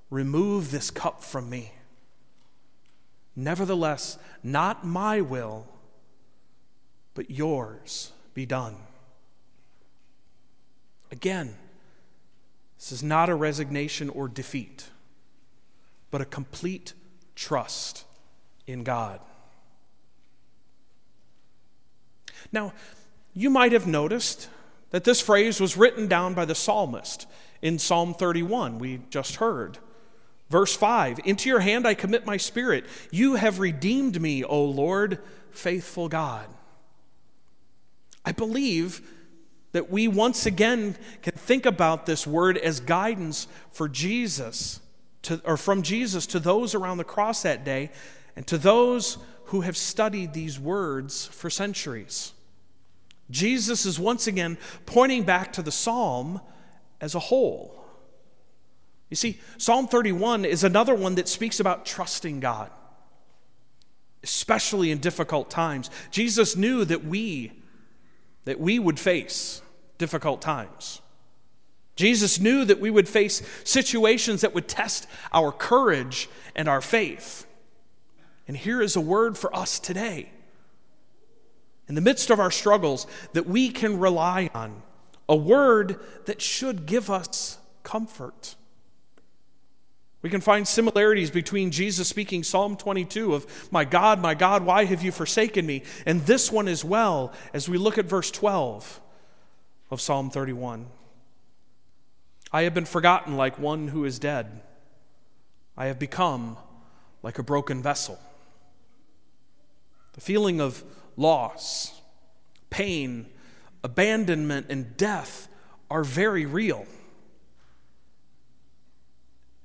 remove 0.08 0.70
this 0.70 0.90
cup 0.92 1.24
from 1.24 1.50
me. 1.50 1.72
Nevertheless, 3.34 4.18
not 4.44 4.86
my 4.86 5.20
will, 5.20 5.66
but 7.14 7.30
yours 7.30 8.12
be 8.34 8.44
done. 8.44 8.76
Again, 11.10 11.54
this 12.78 12.92
is 12.92 13.02
not 13.02 13.28
a 13.28 13.34
resignation 13.34 14.10
or 14.10 14.28
defeat, 14.28 14.88
but 16.10 16.20
a 16.20 16.26
complete 16.26 16.92
trust 17.34 18.04
in 18.66 18.84
God. 18.84 19.20
Now, 22.52 22.72
you 23.32 23.50
might 23.50 23.72
have 23.72 23.86
noticed 23.86 24.48
that 24.90 25.04
this 25.04 25.20
phrase 25.20 25.60
was 25.60 25.76
written 25.76 26.06
down 26.06 26.34
by 26.34 26.44
the 26.44 26.54
psalmist 26.54 27.26
in 27.62 27.78
Psalm 27.78 28.12
31, 28.12 28.78
we 28.78 29.00
just 29.08 29.36
heard. 29.36 29.78
Verse 30.50 30.76
5 30.76 31.20
Into 31.24 31.48
your 31.48 31.60
hand 31.60 31.86
I 31.86 31.94
commit 31.94 32.26
my 32.26 32.36
spirit. 32.36 32.84
You 33.10 33.36
have 33.36 33.58
redeemed 33.58 34.20
me, 34.20 34.44
O 34.44 34.62
Lord, 34.64 35.18
faithful 35.50 36.08
God. 36.08 36.46
I 38.24 38.32
believe 38.32 39.02
that 39.72 39.90
we 39.90 40.06
once 40.08 40.46
again 40.46 40.96
can 41.22 41.32
think 41.32 41.66
about 41.66 42.06
this 42.06 42.26
word 42.26 42.56
as 42.58 42.80
guidance 42.80 43.48
for 43.72 43.88
Jesus 43.88 44.80
to, 45.22 45.40
or 45.44 45.56
from 45.56 45.82
Jesus 45.82 46.26
to 46.26 46.38
those 46.38 46.74
around 46.74 46.98
the 46.98 47.04
cross 47.04 47.42
that 47.42 47.64
day 47.64 47.90
and 48.36 48.46
to 48.46 48.56
those 48.56 49.18
who 49.46 49.62
have 49.62 49.76
studied 49.76 50.32
these 50.32 50.58
words 50.58 51.26
for 51.26 51.50
centuries. 51.50 52.32
Jesus 53.30 53.84
is 53.84 53.98
once 53.98 54.26
again 54.26 54.58
pointing 54.86 55.24
back 55.24 55.52
to 55.54 55.62
the 55.62 55.72
psalm 55.72 56.40
as 57.00 57.14
a 57.14 57.18
whole. 57.20 57.84
You 59.10 59.16
see, 59.16 59.40
Psalm 59.58 59.86
31 59.86 60.44
is 60.44 60.64
another 60.64 60.94
one 60.94 61.16
that 61.16 61.28
speaks 61.28 61.60
about 61.60 61.86
trusting 61.86 62.40
God, 62.40 62.70
especially 64.22 64.90
in 64.90 64.98
difficult 64.98 65.50
times. 65.50 65.90
Jesus 66.10 66.56
knew 66.56 66.84
that 66.84 67.04
we 67.04 67.52
that 68.44 68.60
we 68.60 68.78
would 68.78 68.98
face 68.98 69.62
difficult 69.98 70.40
times. 70.40 71.00
Jesus 71.96 72.40
knew 72.40 72.64
that 72.64 72.80
we 72.80 72.90
would 72.90 73.08
face 73.08 73.42
situations 73.62 74.40
that 74.40 74.54
would 74.54 74.68
test 74.68 75.06
our 75.32 75.52
courage 75.52 76.28
and 76.56 76.68
our 76.68 76.80
faith. 76.80 77.46
And 78.48 78.56
here 78.56 78.82
is 78.82 78.96
a 78.96 79.00
word 79.00 79.38
for 79.38 79.54
us 79.54 79.78
today. 79.78 80.30
In 81.88 81.94
the 81.94 82.00
midst 82.00 82.30
of 82.30 82.40
our 82.40 82.50
struggles, 82.50 83.06
that 83.32 83.46
we 83.46 83.70
can 83.70 83.98
rely 83.98 84.50
on 84.54 84.82
a 85.28 85.36
word 85.36 86.00
that 86.26 86.42
should 86.42 86.86
give 86.86 87.10
us 87.10 87.58
comfort. 87.82 88.56
We 90.24 90.30
can 90.30 90.40
find 90.40 90.66
similarities 90.66 91.30
between 91.30 91.70
Jesus 91.70 92.08
speaking 92.08 92.44
Psalm 92.44 92.78
22 92.78 93.34
of, 93.34 93.68
My 93.70 93.84
God, 93.84 94.22
my 94.22 94.32
God, 94.32 94.64
why 94.64 94.86
have 94.86 95.02
you 95.02 95.12
forsaken 95.12 95.66
me? 95.66 95.82
And 96.06 96.22
this 96.22 96.50
one 96.50 96.66
as 96.66 96.82
well 96.82 97.30
as 97.52 97.68
we 97.68 97.76
look 97.76 97.98
at 97.98 98.06
verse 98.06 98.30
12 98.30 99.02
of 99.90 100.00
Psalm 100.00 100.30
31. 100.30 100.86
I 102.50 102.62
have 102.62 102.72
been 102.72 102.86
forgotten 102.86 103.36
like 103.36 103.58
one 103.58 103.88
who 103.88 104.06
is 104.06 104.18
dead. 104.18 104.62
I 105.76 105.88
have 105.88 105.98
become 105.98 106.56
like 107.22 107.38
a 107.38 107.42
broken 107.42 107.82
vessel. 107.82 108.18
The 110.14 110.22
feeling 110.22 110.58
of 110.58 110.82
loss, 111.18 112.00
pain, 112.70 113.26
abandonment, 113.82 114.68
and 114.70 114.96
death 114.96 115.48
are 115.90 116.02
very 116.02 116.46
real. 116.46 116.86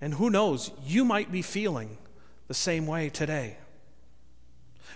And 0.01 0.13
who 0.13 0.29
knows, 0.29 0.71
you 0.85 1.03
might 1.03 1.31
be 1.31 1.41
feeling 1.41 1.97
the 2.47 2.53
same 2.53 2.87
way 2.87 3.09
today. 3.09 3.57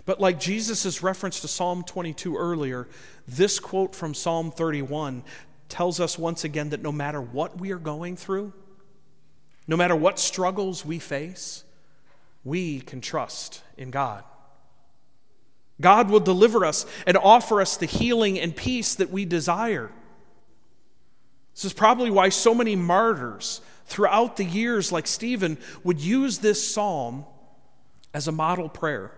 But 0.05 0.19
like 0.19 0.39
Jesus' 0.39 1.03
reference 1.03 1.39
to 1.41 1.47
Psalm 1.47 1.83
22 1.83 2.35
earlier, 2.35 2.87
this 3.27 3.59
quote 3.59 3.95
from 3.95 4.13
Psalm 4.13 4.51
31 4.51 5.23
tells 5.69 5.99
us 5.99 6.17
once 6.17 6.43
again 6.43 6.69
that 6.69 6.81
no 6.81 6.91
matter 6.91 7.21
what 7.21 7.59
we 7.59 7.71
are 7.71 7.79
going 7.79 8.15
through, 8.15 8.53
no 9.67 9.77
matter 9.77 9.95
what 9.95 10.19
struggles 10.19 10.85
we 10.85 10.99
face, 10.99 11.63
we 12.43 12.81
can 12.81 13.01
trust 13.01 13.61
in 13.77 13.91
God. 13.91 14.23
God 15.79 16.09
will 16.09 16.19
deliver 16.19 16.65
us 16.65 16.85
and 17.07 17.17
offer 17.17 17.61
us 17.61 17.77
the 17.77 17.85
healing 17.85 18.39
and 18.39 18.55
peace 18.55 18.95
that 18.95 19.09
we 19.09 19.25
desire. 19.25 19.89
This 21.55 21.65
is 21.65 21.73
probably 21.73 22.11
why 22.11 22.29
so 22.29 22.53
many 22.53 22.75
martyrs 22.75 23.61
throughout 23.85 24.37
the 24.37 24.45
years, 24.45 24.91
like 24.91 25.07
Stephen, 25.07 25.57
would 25.83 25.99
use 25.99 26.39
this 26.39 26.73
psalm 26.73 27.25
as 28.13 28.27
a 28.27 28.31
model 28.31 28.69
prayer, 28.69 29.11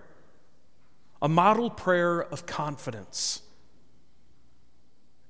a 1.22 1.30
model 1.30 1.70
prayer 1.70 2.24
of 2.24 2.46
confidence 2.46 3.42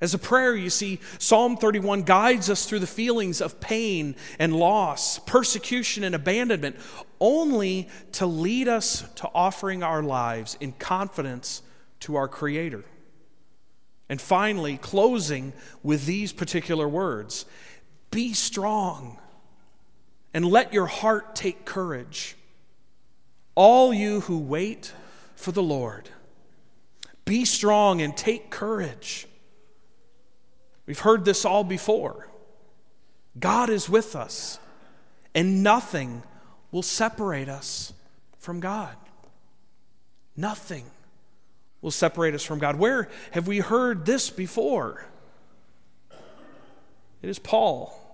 as 0.02 0.14
a 0.14 0.20
prayer, 0.20 0.56
you 0.56 0.70
see, 0.70 1.00
Psalm 1.20 1.56
31 1.56 2.04
guides 2.04 2.50
us 2.50 2.66
through 2.66 2.80
the 2.80 2.88
feelings 2.88 3.42
of 3.42 3.62
pain 3.62 4.16
and 4.38 4.56
loss, 4.56 5.20
persecution 5.20 6.04
and 6.04 6.14
abandonment, 6.14 6.76
only 7.20 7.88
to 8.14 8.26
lead 8.26 8.68
us 8.68 9.06
to 9.16 9.30
offering 9.34 9.84
our 9.84 10.04
lives 10.04 10.58
in 10.60 10.74
confidence 10.74 11.62
to 12.02 12.18
our 12.18 12.28
Creator. 12.28 12.84
And 14.10 14.20
finally, 14.20 14.78
closing 14.78 15.54
with 15.82 16.06
these 16.06 16.34
particular 16.34 16.88
words 16.88 17.46
Be 18.12 18.34
strong 18.34 19.18
and 20.36 20.46
let 20.46 20.74
your 20.74 20.86
heart 20.86 21.34
take 21.34 21.64
courage. 21.64 22.36
All 23.56 23.94
you 23.94 24.20
who 24.20 24.38
wait 24.38 24.94
for 25.38 25.54
the 25.54 25.64
Lord. 25.64 26.10
Be 27.24 27.46
strong 27.46 28.02
and 28.02 28.16
take 28.18 28.50
courage. 28.50 29.28
We've 30.86 31.00
heard 31.00 31.24
this 31.24 31.46
all 31.46 31.64
before. 31.64 32.28
God 33.40 33.70
is 33.70 33.90
with 33.90 34.14
us, 34.14 34.60
and 35.34 35.64
nothing 35.64 36.22
will 36.70 36.84
separate 36.84 37.48
us 37.48 37.94
from 38.38 38.60
God. 38.60 38.98
Nothing 40.36 40.84
will 41.82 41.92
separate 41.92 42.36
us 42.36 42.44
from 42.44 42.60
God. 42.60 42.76
Where 42.76 43.08
have 43.32 43.48
we 43.48 43.60
heard 43.60 44.06
this 44.06 44.30
before? 44.30 45.06
It 47.22 47.30
is 47.30 47.40
Paul. 47.40 48.05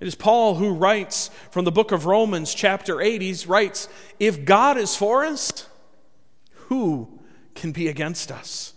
It 0.00 0.08
is 0.08 0.14
Paul 0.14 0.54
who 0.54 0.72
writes 0.72 1.28
from 1.50 1.66
the 1.66 1.70
book 1.70 1.92
of 1.92 2.06
Romans, 2.06 2.54
chapter 2.54 3.02
8. 3.02 3.20
He 3.20 3.36
writes, 3.46 3.88
If 4.18 4.46
God 4.46 4.78
is 4.78 4.96
for 4.96 5.24
us, 5.24 5.68
who 6.52 7.20
can 7.54 7.72
be 7.72 7.86
against 7.86 8.32
us? 8.32 8.72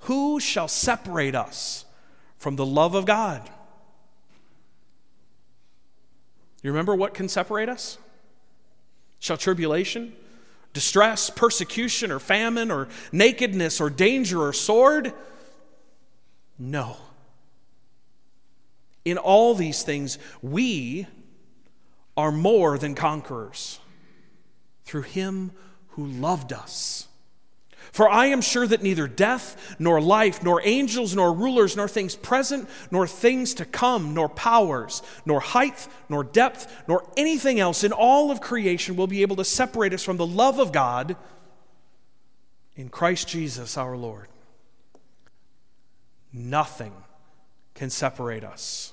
Who 0.00 0.40
shall 0.40 0.68
separate 0.68 1.34
us 1.34 1.84
from 2.38 2.56
the 2.56 2.64
love 2.64 2.94
of 2.94 3.04
God? 3.04 3.50
You 6.62 6.70
remember 6.70 6.94
what 6.94 7.12
can 7.12 7.28
separate 7.28 7.68
us? 7.68 7.98
Shall 9.18 9.36
tribulation, 9.36 10.14
distress, 10.72 11.28
persecution, 11.28 12.10
or 12.10 12.18
famine, 12.18 12.70
or 12.70 12.88
nakedness, 13.12 13.80
or 13.80 13.90
danger, 13.90 14.42
or 14.42 14.52
sword? 14.54 15.12
No. 16.58 16.96
In 19.06 19.18
all 19.18 19.54
these 19.54 19.84
things, 19.84 20.18
we 20.42 21.06
are 22.16 22.32
more 22.32 22.76
than 22.76 22.96
conquerors 22.96 23.78
through 24.84 25.02
him 25.02 25.52
who 25.90 26.06
loved 26.06 26.52
us. 26.52 27.06
For 27.92 28.08
I 28.08 28.26
am 28.26 28.40
sure 28.40 28.66
that 28.66 28.82
neither 28.82 29.06
death, 29.06 29.76
nor 29.78 30.00
life, 30.00 30.42
nor 30.42 30.60
angels, 30.64 31.14
nor 31.14 31.32
rulers, 31.32 31.76
nor 31.76 31.86
things 31.86 32.16
present, 32.16 32.68
nor 32.90 33.06
things 33.06 33.54
to 33.54 33.64
come, 33.64 34.12
nor 34.12 34.28
powers, 34.28 35.02
nor 35.24 35.38
height, 35.38 35.86
nor 36.08 36.24
depth, 36.24 36.82
nor 36.88 37.08
anything 37.16 37.60
else 37.60 37.84
in 37.84 37.92
all 37.92 38.32
of 38.32 38.40
creation 38.40 38.96
will 38.96 39.06
be 39.06 39.22
able 39.22 39.36
to 39.36 39.44
separate 39.44 39.94
us 39.94 40.02
from 40.02 40.16
the 40.16 40.26
love 40.26 40.58
of 40.58 40.72
God 40.72 41.14
in 42.74 42.88
Christ 42.88 43.28
Jesus 43.28 43.78
our 43.78 43.96
Lord. 43.96 44.26
Nothing 46.32 46.92
can 47.74 47.88
separate 47.88 48.42
us. 48.42 48.92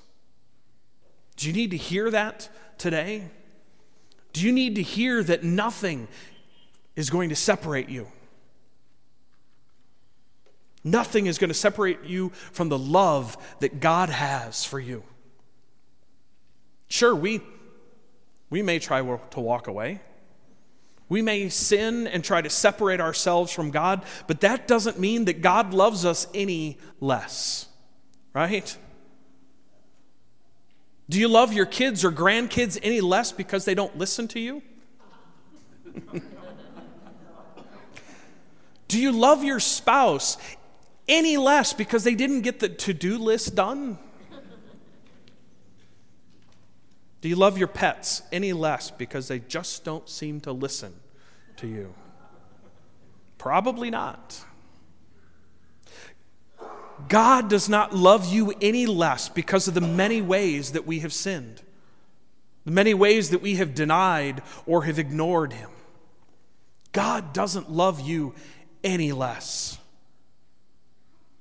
Do 1.37 1.47
you 1.47 1.53
need 1.53 1.71
to 1.71 1.77
hear 1.77 2.09
that 2.11 2.49
today? 2.77 3.25
Do 4.33 4.41
you 4.41 4.51
need 4.51 4.75
to 4.75 4.81
hear 4.81 5.23
that 5.23 5.43
nothing 5.43 6.07
is 6.95 7.09
going 7.09 7.29
to 7.29 7.35
separate 7.35 7.89
you? 7.89 8.07
Nothing 10.83 11.27
is 11.27 11.37
going 11.37 11.49
to 11.49 11.53
separate 11.53 12.03
you 12.03 12.29
from 12.51 12.69
the 12.69 12.77
love 12.77 13.37
that 13.59 13.79
God 13.79 14.09
has 14.09 14.65
for 14.65 14.79
you. 14.79 15.03
Sure, 16.87 17.15
we, 17.15 17.41
we 18.49 18.61
may 18.61 18.79
try 18.79 19.01
to 19.01 19.39
walk 19.39 19.67
away. 19.67 20.01
We 21.09 21.21
may 21.21 21.49
sin 21.49 22.07
and 22.07 22.23
try 22.23 22.41
to 22.41 22.49
separate 22.49 22.99
ourselves 22.99 23.51
from 23.51 23.71
God, 23.71 24.03
but 24.27 24.41
that 24.41 24.67
doesn't 24.67 24.99
mean 24.99 25.25
that 25.25 25.41
God 25.41 25.73
loves 25.73 26.05
us 26.05 26.27
any 26.33 26.77
less, 26.99 27.67
right? 28.33 28.75
Do 31.10 31.19
you 31.19 31.27
love 31.27 31.53
your 31.53 31.65
kids 31.65 32.05
or 32.05 32.12
grandkids 32.12 32.79
any 32.81 33.01
less 33.01 33.31
because 33.31 33.65
they 33.65 33.75
don't 33.75 33.98
listen 33.98 34.27
to 34.29 34.39
you? 34.39 34.62
Do 38.88 39.01
you 39.01 39.12
love 39.12 39.43
your 39.43 39.60
spouse 39.60 40.38
any 41.08 41.38
less 41.38 41.73
because 41.73 42.04
they 42.04 42.15
didn't 42.15 42.41
get 42.41 42.60
the 42.60 42.69
to 42.69 42.93
do 42.93 43.17
list 43.17 43.56
done? 43.56 43.97
Do 47.21 47.30
you 47.30 47.36
love 47.36 47.58
your 47.58 47.69
pets 47.69 48.21
any 48.32 48.54
less 48.54 48.91
because 48.91 49.27
they 49.30 49.39
just 49.39 49.84
don't 49.84 50.10
seem 50.10 50.41
to 50.41 50.51
listen 50.51 50.93
to 51.58 51.67
you? 51.67 51.93
Probably 53.38 53.89
not. 53.89 54.43
God 57.10 57.49
does 57.49 57.69
not 57.69 57.93
love 57.93 58.32
you 58.32 58.53
any 58.62 58.86
less 58.86 59.29
because 59.29 59.67
of 59.67 59.73
the 59.73 59.82
many 59.82 60.21
ways 60.21 60.71
that 60.71 60.86
we 60.86 60.99
have 60.99 61.13
sinned, 61.13 61.62
the 62.65 62.71
many 62.71 62.93
ways 62.93 63.29
that 63.32 63.41
we 63.41 63.56
have 63.56 63.75
denied 63.75 64.41
or 64.65 64.84
have 64.84 64.99
ignored 64.99 65.53
Him. 65.53 65.69
God 66.91 67.34
doesn't 67.34 67.71
love 67.71 67.99
you 67.99 68.36
any 68.84 69.12
less. 69.12 69.77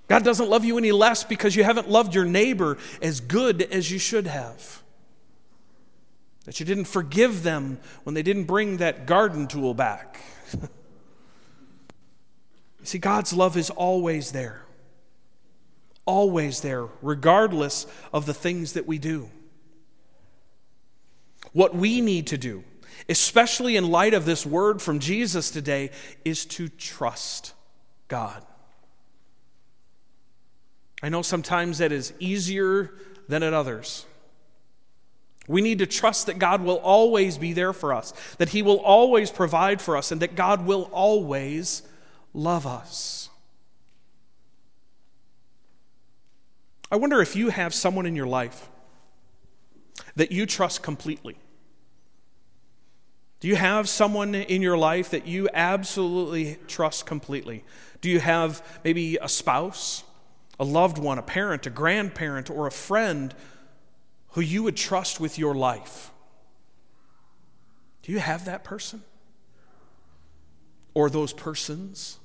God 0.09 0.25
doesn't 0.25 0.51
love 0.51 0.65
you 0.65 0.79
any 0.79 0.93
less 0.93 1.25
because 1.25 1.57
you 1.57 1.65
haven't 1.65 1.89
loved 1.89 2.15
your 2.15 2.25
neighbor 2.25 2.77
as 3.01 3.21
good 3.21 3.63
as 3.63 3.91
you 3.91 3.99
should 3.99 4.27
have. 4.27 4.83
That 6.45 6.59
you 6.59 6.67
didn't 6.67 6.85
forgive 6.85 7.43
them 7.43 7.79
when 8.03 8.15
they 8.15 8.23
didn't 8.23 8.45
bring 8.45 8.79
that 8.79 9.07
garden 9.07 9.47
tool 9.47 9.75
back. 9.75 10.21
see, 12.83 12.99
God's 12.99 13.33
love 13.33 13.57
is 13.57 13.71
always 13.71 14.33
there 14.33 14.63
always 16.05 16.61
there, 16.61 16.87
regardless 17.01 17.87
of 18.13 18.27
the 18.27 18.35
things 18.35 18.73
that 18.73 18.87
we 18.87 18.99
do. 18.99 19.31
What 21.53 21.75
we 21.75 22.01
need 22.01 22.29
to 22.29 22.39
do, 22.39 22.65
especially 23.09 23.77
in 23.77 23.91
light 23.91 24.15
of 24.15 24.25
this 24.25 24.47
word 24.47 24.81
from 24.81 24.99
Jesus 24.99 25.51
today, 25.51 25.91
is 26.25 26.45
to 26.47 26.69
trust 26.69 27.53
God. 28.09 28.45
I 31.03 31.09
know 31.09 31.23
sometimes 31.23 31.79
that 31.79 31.93
is 31.93 32.13
easier 32.21 32.93
than 33.29 33.43
at 33.43 33.53
others. 33.53 34.07
We 35.49 35.61
need 35.61 35.81
to 35.81 35.87
trust 35.87 36.27
that 36.27 36.39
God 36.39 36.63
will 36.63 36.77
always 36.77 37.37
be 37.37 37.53
there 37.53 37.73
for 37.73 37.93
us, 37.93 38.13
that 38.39 38.51
He 38.51 38.63
will 38.63 38.79
always 38.79 39.31
provide 39.31 39.83
for 39.83 39.97
us, 39.97 40.13
and 40.13 40.23
that 40.23 40.37
God 40.37 40.65
will 40.65 40.89
always 40.93 41.83
love 42.33 42.67
us. 42.67 43.22
I 46.93 46.97
wonder 46.97 47.23
if 47.23 47.35
you 47.35 47.49
have 47.49 47.73
someone 47.73 48.05
in 48.05 48.15
your 48.15 48.27
life 48.27 48.69
that 50.15 50.31
you 50.31 50.45
trust 50.45 50.83
completely. 50.83 51.37
Do 53.41 53.49
you 53.49 53.57
have 53.57 53.89
someone 53.89 54.35
in 54.35 54.61
your 54.61 54.77
life 54.77 55.09
that 55.11 55.27
you 55.27 55.49
absolutely 55.55 56.59
trust 56.69 57.07
completely? 57.07 57.65
Do 58.03 58.11
you 58.11 58.21
have 58.21 58.63
maybe 58.85 59.17
a 59.23 59.29
spouse, 59.29 60.05
a 60.61 60.65
loved 60.65 60.99
one, 60.99 61.19
a 61.19 61.23
parent, 61.23 61.67
a 61.67 61.71
grandparent, 61.71 62.51
or 62.51 62.67
a 62.67 62.71
friend 62.71 63.35
who 64.33 64.43
you 64.43 64.63
would 64.63 64.77
trust 64.77 65.19
with 65.19 65.39
your 65.39 65.55
life? 65.55 66.11
Do 68.03 68.13
you 68.13 68.19
have 68.19 68.45
that 68.45 68.65
person? 68.65 69.03
Or 70.93 71.09
those 71.09 71.33
persons? 71.33 72.19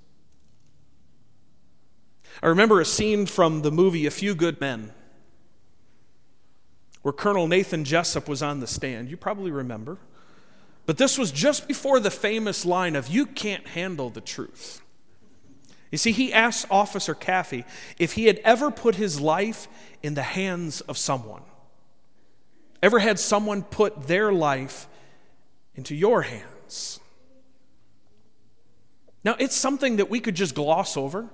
I 2.42 2.48
remember 2.48 2.80
a 2.80 2.86
scene 2.86 3.26
from 3.26 3.62
the 3.62 3.72
movie 3.72 4.06
A 4.06 4.12
Few 4.12 4.36
Good 4.36 4.62
Men 4.62 4.92
where 7.02 7.14
Colonel 7.14 7.48
Nathan 7.48 7.86
Jessup 7.86 8.28
was 8.28 8.44
on 8.44 8.60
the 8.60 8.68
stand. 8.68 9.10
You 9.10 9.16
probably 9.16 9.50
remember. 9.50 9.98
But 10.86 10.98
this 10.98 11.18
was 11.18 11.32
just 11.32 11.68
before 11.68 12.00
the 12.00 12.12
famous 12.12 12.66
line 12.66 12.96
of, 12.96 13.08
You 13.08 13.26
can't 13.26 13.66
handle 13.68 14.10
the 14.10 14.22
truth. 14.22 14.82
You 15.90 15.98
see, 15.98 16.12
he 16.12 16.34
asked 16.34 16.66
Officer 16.70 17.16
Kaffee 17.16 17.64
if 17.98 18.14
he 18.14 18.26
had 18.26 18.40
ever 18.44 18.72
put 18.72 18.96
his 18.96 19.22
life 19.22 19.70
in 20.04 20.16
the 20.16 20.22
hands 20.22 20.82
of 20.82 20.98
someone. 20.98 21.44
Ever 22.84 23.00
had 23.00 23.20
someone 23.20 23.64
put 23.64 24.08
their 24.08 24.34
life 24.34 24.88
into 25.76 25.96
your 25.96 26.24
hands? 26.24 27.00
Now, 29.24 29.36
it's 29.40 29.56
something 29.56 29.96
that 29.96 30.10
we 30.10 30.20
could 30.20 30.36
just 30.36 30.56
gloss 30.56 30.98
over 30.98 31.30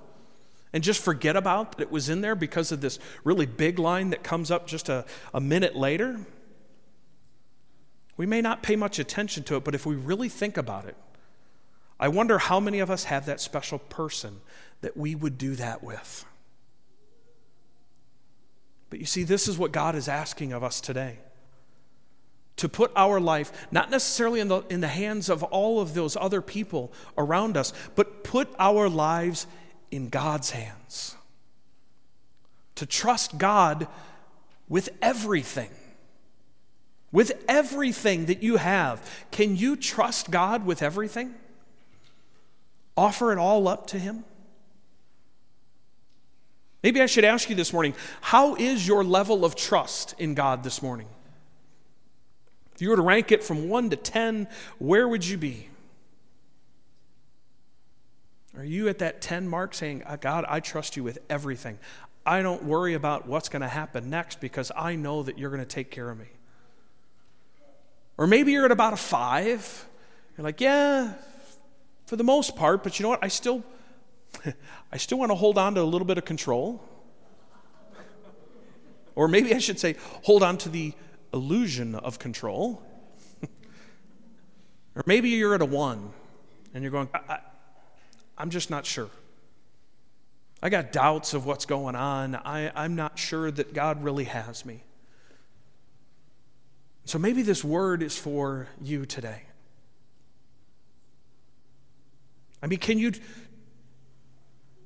and 0.74 0.82
just 0.82 1.00
forget 1.00 1.36
about 1.36 1.78
that 1.78 1.80
it 1.84 1.90
was 1.92 2.08
in 2.08 2.20
there 2.20 2.34
because 2.34 2.72
of 2.72 2.80
this 2.80 2.98
really 3.22 3.46
big 3.46 3.78
line 3.78 4.10
that 4.10 4.24
comes 4.24 4.50
up 4.50 4.66
just 4.66 4.88
a, 4.88 5.04
a 5.32 5.40
minute 5.40 5.76
later, 5.76 6.18
we 8.16 8.26
may 8.26 8.40
not 8.40 8.64
pay 8.64 8.74
much 8.74 8.98
attention 8.98 9.44
to 9.44 9.54
it, 9.54 9.62
but 9.62 9.76
if 9.76 9.86
we 9.86 9.94
really 9.94 10.28
think 10.28 10.56
about 10.56 10.84
it, 10.86 10.96
I 12.00 12.08
wonder 12.08 12.38
how 12.38 12.58
many 12.58 12.80
of 12.80 12.90
us 12.90 13.04
have 13.04 13.26
that 13.26 13.40
special 13.40 13.78
person 13.78 14.40
that 14.80 14.96
we 14.96 15.14
would 15.14 15.38
do 15.38 15.54
that 15.54 15.84
with. 15.84 16.24
But 18.90 18.98
you 18.98 19.06
see, 19.06 19.22
this 19.22 19.46
is 19.46 19.56
what 19.56 19.70
God 19.70 19.94
is 19.94 20.08
asking 20.08 20.52
of 20.52 20.64
us 20.64 20.80
today 20.80 21.18
to 22.56 22.68
put 22.68 22.90
our 22.96 23.20
life 23.20 23.68
not 23.70 23.90
necessarily 23.90 24.40
in 24.40 24.48
the, 24.48 24.62
in 24.70 24.80
the 24.80 24.88
hands 24.88 25.28
of 25.28 25.44
all 25.44 25.80
of 25.80 25.94
those 25.94 26.16
other 26.16 26.40
people 26.40 26.92
around 27.16 27.56
us, 27.56 27.72
but 27.94 28.24
put 28.24 28.48
our 28.58 28.88
lives 28.88 29.46
in 29.94 30.08
God's 30.08 30.50
hands. 30.50 31.16
To 32.76 32.86
trust 32.86 33.38
God 33.38 33.86
with 34.68 34.88
everything. 35.00 35.70
With 37.12 37.44
everything 37.48 38.26
that 38.26 38.42
you 38.42 38.56
have. 38.56 39.26
Can 39.30 39.56
you 39.56 39.76
trust 39.76 40.30
God 40.30 40.66
with 40.66 40.82
everything? 40.82 41.34
offer 42.96 43.32
it 43.32 43.38
all 43.38 43.68
up 43.68 43.86
to 43.88 43.98
Him? 43.98 44.24
Maybe 46.82 47.00
I 47.00 47.06
should 47.06 47.24
ask 47.24 47.48
you 47.48 47.56
this 47.56 47.72
morning 47.72 47.94
how 48.20 48.56
is 48.56 48.86
your 48.86 49.02
level 49.02 49.44
of 49.44 49.56
trust 49.56 50.14
in 50.18 50.34
God 50.34 50.62
this 50.62 50.82
morning? 50.82 51.08
If 52.74 52.82
you 52.82 52.90
were 52.90 52.96
to 52.96 53.02
rank 53.02 53.32
it 53.32 53.42
from 53.42 53.68
1 53.68 53.90
to 53.90 53.96
10, 53.96 54.48
where 54.78 55.08
would 55.08 55.24
you 55.26 55.38
be? 55.38 55.68
Are 58.56 58.64
you 58.64 58.88
at 58.88 58.98
that 58.98 59.20
10 59.20 59.48
mark 59.48 59.74
saying, 59.74 60.04
uh, 60.06 60.16
God, 60.16 60.44
I 60.48 60.60
trust 60.60 60.96
you 60.96 61.02
with 61.02 61.18
everything? 61.28 61.78
I 62.24 62.40
don't 62.40 62.64
worry 62.64 62.94
about 62.94 63.26
what's 63.26 63.48
going 63.48 63.62
to 63.62 63.68
happen 63.68 64.08
next 64.10 64.40
because 64.40 64.70
I 64.76 64.94
know 64.94 65.22
that 65.24 65.38
you're 65.38 65.50
going 65.50 65.60
to 65.60 65.66
take 65.66 65.90
care 65.90 66.08
of 66.08 66.18
me. 66.18 66.28
Or 68.16 68.26
maybe 68.26 68.52
you're 68.52 68.64
at 68.64 68.70
about 68.70 68.92
a 68.92 68.96
five. 68.96 69.86
You're 70.36 70.44
like, 70.44 70.60
yeah, 70.60 71.14
for 72.06 72.16
the 72.16 72.24
most 72.24 72.54
part, 72.54 72.82
but 72.82 72.98
you 72.98 73.02
know 73.02 73.10
what? 73.10 73.22
I 73.22 73.28
still, 73.28 73.64
I 74.92 74.96
still 74.98 75.18
want 75.18 75.30
to 75.32 75.36
hold 75.36 75.58
on 75.58 75.74
to 75.74 75.82
a 75.82 75.82
little 75.82 76.06
bit 76.06 76.16
of 76.16 76.24
control. 76.24 76.82
Or 79.16 79.28
maybe 79.28 79.54
I 79.54 79.58
should 79.58 79.78
say, 79.78 79.96
hold 80.22 80.42
on 80.42 80.58
to 80.58 80.68
the 80.68 80.92
illusion 81.32 81.94
of 81.94 82.18
control. 82.18 82.82
or 84.96 85.02
maybe 85.06 85.30
you're 85.30 85.54
at 85.54 85.62
a 85.62 85.66
one 85.66 86.10
and 86.72 86.82
you're 86.82 86.90
going, 86.92 87.08
I, 87.14 87.38
am 88.42 88.50
just 88.50 88.70
not 88.70 88.86
sure. 88.86 89.10
I 90.62 90.70
got 90.70 90.92
doubts 90.92 91.34
of 91.34 91.44
what's 91.44 91.66
going 91.66 91.94
on. 91.94 92.34
I, 92.34 92.72
I'm 92.74 92.96
not 92.96 93.18
sure 93.18 93.50
that 93.50 93.74
God 93.74 94.02
really 94.02 94.24
has 94.24 94.64
me. 94.64 94.82
So 97.04 97.18
maybe 97.18 97.42
this 97.42 97.62
word 97.62 98.02
is 98.02 98.16
for 98.16 98.66
you 98.80 99.04
today. 99.04 99.42
I 102.62 102.66
mean, 102.66 102.78
can 102.78 102.98
you 102.98 103.12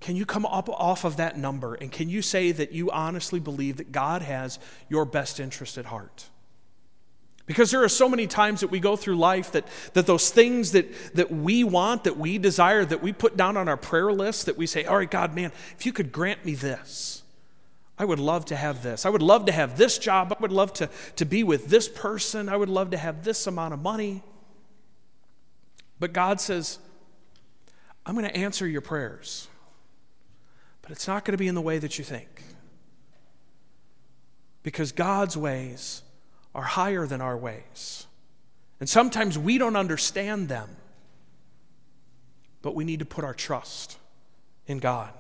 can 0.01 0.17
you 0.17 0.27
come 0.27 0.47
up 0.47 0.69
off 0.69 1.05
of 1.05 1.17
that 1.17 1.37
number 1.37 1.75
and 1.75 1.91
can 1.91 2.09
you 2.09 2.23
say 2.23 2.53
that 2.53 2.73
you 2.73 2.91
honestly 2.91 3.41
believe 3.41 3.77
that 3.77 3.93
God 3.93 4.23
has 4.23 4.59
your 4.89 5.05
best 5.05 5.41
interest 5.41 5.77
at 5.79 5.87
heart? 5.87 6.27
Because 7.49 7.71
there 7.71 7.83
are 7.83 7.89
so 7.89 8.11
many 8.11 8.27
times 8.27 8.61
that 8.61 8.71
we 8.71 8.79
go 8.79 8.95
through 8.95 9.17
life 9.17 9.53
that, 9.53 9.67
that 9.95 10.07
those 10.07 10.29
things 10.29 10.73
that, 10.73 10.87
that 11.15 11.33
we 11.33 11.65
want, 11.65 12.05
that 12.05 12.19
we 12.19 12.37
desire, 12.37 12.85
that 12.85 13.03
we 13.03 13.11
put 13.11 13.39
down 13.39 13.57
on 13.57 13.71
our 13.71 13.77
prayer 13.79 14.13
list, 14.13 14.45
that 14.47 14.59
we 14.59 14.67
say, 14.67 14.85
All 14.85 14.99
right, 14.99 15.11
God, 15.11 15.35
man, 15.35 15.51
if 15.75 15.87
you 15.87 15.93
could 15.95 16.13
grant 16.13 16.45
me 16.45 16.55
this, 16.55 17.23
I 17.99 18.05
would 18.05 18.19
love 18.19 18.45
to 18.47 18.57
have 18.57 18.83
this. 18.83 19.07
I 19.07 19.09
would 19.09 19.23
love 19.23 19.47
to 19.47 19.53
have 19.53 19.79
this 19.79 19.97
job. 19.97 20.31
I 20.31 20.37
would 20.43 20.53
love 20.53 20.75
to, 20.75 20.91
to 21.17 21.25
be 21.25 21.43
with 21.43 21.69
this 21.69 21.89
person. 21.89 22.51
I 22.51 22.57
would 22.57 22.69
love 22.69 22.91
to 22.91 22.99
have 22.99 23.25
this 23.25 23.47
amount 23.47 23.73
of 23.73 23.81
money. 23.81 24.23
But 25.99 26.13
God 26.13 26.43
says, 26.43 26.79
I'm 28.05 28.15
going 28.15 28.29
to 28.29 28.37
answer 28.37 28.67
your 28.67 28.83
prayers, 28.83 29.49
but 30.83 30.91
it's 30.91 31.09
not 31.09 31.25
going 31.25 31.33
to 31.33 31.39
be 31.39 31.49
in 31.49 31.55
the 31.55 31.63
way 31.63 31.79
that 31.79 31.99
you 31.99 32.05
think. 32.05 32.45
Because 34.63 34.93
God's 34.93 35.35
ways 35.35 36.03
are 36.55 36.63
higher 36.63 37.07
than 37.07 37.21
our 37.21 37.37
ways. 37.37 38.07
And 38.81 38.89
sometimes 38.89 39.39
we 39.39 39.59
don't 39.59 39.77
understand 39.77 40.49
them, 40.49 40.69
but 42.63 42.75
we 42.75 42.85
need 42.85 43.01
to 43.01 43.05
put 43.05 43.25
our 43.25 43.35
trust 43.35 43.99
in 44.67 44.79
God. 44.79 45.13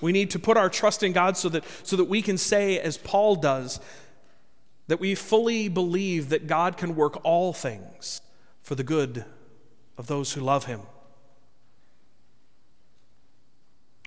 We 0.00 0.12
need 0.12 0.30
to 0.30 0.38
put 0.38 0.56
our 0.56 0.70
trust 0.70 1.02
in 1.02 1.12
God 1.12 1.36
so 1.36 1.50
that, 1.50 1.64
so 1.82 1.96
that 1.96 2.06
we 2.06 2.22
can 2.22 2.38
say, 2.38 2.78
as 2.78 2.96
Paul 2.96 3.36
does, 3.36 3.80
that 4.86 4.98
we 4.98 5.14
fully 5.14 5.68
believe 5.68 6.30
that 6.30 6.46
God 6.46 6.76
can 6.76 6.96
work 6.96 7.22
all 7.22 7.52
things 7.52 8.22
for 8.62 8.74
the 8.74 8.82
good 8.82 9.24
of 9.98 10.06
those 10.06 10.32
who 10.32 10.40
love 10.40 10.64
Him. 10.64 10.80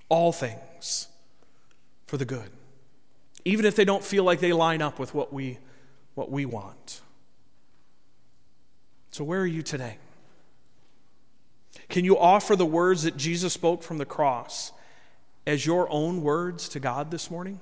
All 0.09 0.31
things 0.31 1.07
for 2.07 2.17
the 2.17 2.25
good 2.25 2.49
even 3.45 3.65
if 3.65 3.75
they 3.75 3.85
don't 3.85 4.03
feel 4.03 4.23
like 4.23 4.39
they 4.39 4.53
line 4.53 4.81
up 4.81 4.99
with 4.99 5.13
what 5.13 5.33
we, 5.33 5.57
what 6.15 6.31
we 6.31 6.45
want. 6.45 7.01
So, 9.11 9.23
where 9.23 9.41
are 9.41 9.47
you 9.47 9.61
today? 9.61 9.97
Can 11.89 12.05
you 12.05 12.17
offer 12.17 12.55
the 12.55 12.65
words 12.65 13.03
that 13.03 13.17
Jesus 13.17 13.53
spoke 13.53 13.83
from 13.83 13.97
the 13.97 14.05
cross 14.05 14.71
as 15.45 15.65
your 15.65 15.87
own 15.91 16.21
words 16.21 16.69
to 16.69 16.79
God 16.79 17.11
this 17.11 17.29
morning? 17.29 17.59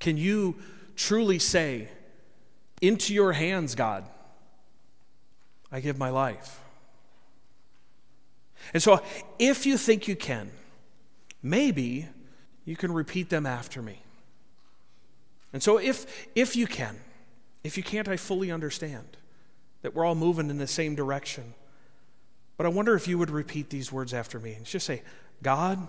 Can 0.00 0.16
you 0.16 0.56
truly 0.96 1.38
say, 1.38 1.88
Into 2.80 3.14
your 3.14 3.32
hands, 3.32 3.74
God, 3.74 4.08
I 5.70 5.80
give 5.80 5.98
my 5.98 6.10
life? 6.10 6.58
And 8.74 8.82
so, 8.82 9.00
if 9.38 9.66
you 9.66 9.76
think 9.76 10.08
you 10.08 10.16
can, 10.16 10.50
maybe 11.42 12.08
you 12.64 12.76
can 12.76 12.92
repeat 12.92 13.28
them 13.28 13.46
after 13.46 13.82
me. 13.82 14.02
And 15.52 15.62
so, 15.62 15.78
if, 15.78 16.28
if 16.34 16.56
you 16.56 16.66
can, 16.66 16.98
if 17.62 17.76
you 17.76 17.82
can't, 17.82 18.08
I 18.08 18.16
fully 18.16 18.50
understand 18.50 19.16
that 19.82 19.94
we're 19.94 20.04
all 20.04 20.14
moving 20.14 20.48
in 20.48 20.58
the 20.58 20.66
same 20.66 20.94
direction. 20.94 21.54
But 22.56 22.66
I 22.66 22.68
wonder 22.70 22.94
if 22.94 23.08
you 23.08 23.18
would 23.18 23.30
repeat 23.30 23.70
these 23.70 23.92
words 23.92 24.14
after 24.14 24.38
me 24.38 24.54
and 24.54 24.64
just 24.64 24.86
say, 24.86 25.02
God, 25.42 25.86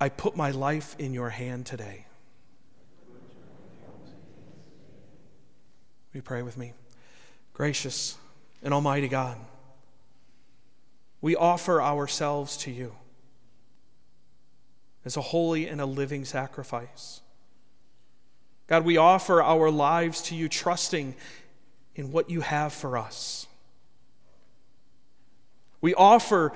I 0.00 0.08
put 0.08 0.36
my 0.36 0.50
life 0.50 0.96
in 0.98 1.14
your 1.14 1.30
hand 1.30 1.66
today. 1.66 2.04
Will 6.12 6.18
you 6.18 6.22
pray 6.22 6.42
with 6.42 6.56
me? 6.56 6.72
Gracious 7.54 8.18
and 8.62 8.74
Almighty 8.74 9.08
God, 9.08 9.38
we 11.20 11.36
offer 11.36 11.80
ourselves 11.80 12.56
to 12.58 12.70
you 12.70 12.92
as 15.06 15.16
a 15.16 15.20
holy 15.20 15.68
and 15.68 15.80
a 15.80 15.86
living 15.86 16.24
sacrifice. 16.24 17.20
God, 18.66 18.84
we 18.84 18.96
offer 18.96 19.40
our 19.40 19.70
lives 19.70 20.20
to 20.22 20.34
you, 20.34 20.48
trusting 20.48 21.14
in 21.94 22.10
what 22.10 22.28
you 22.28 22.40
have 22.40 22.72
for 22.72 22.98
us. 22.98 23.46
We 25.80 25.94
offer 25.94 26.52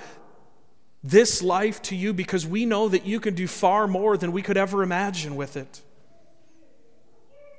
this 1.04 1.44
life 1.44 1.80
to 1.82 1.96
you 1.96 2.12
because 2.12 2.44
we 2.44 2.66
know 2.66 2.88
that 2.88 3.06
you 3.06 3.20
can 3.20 3.36
do 3.36 3.46
far 3.46 3.86
more 3.86 4.16
than 4.16 4.32
we 4.32 4.42
could 4.42 4.56
ever 4.56 4.82
imagine 4.82 5.36
with 5.36 5.56
it. 5.56 5.80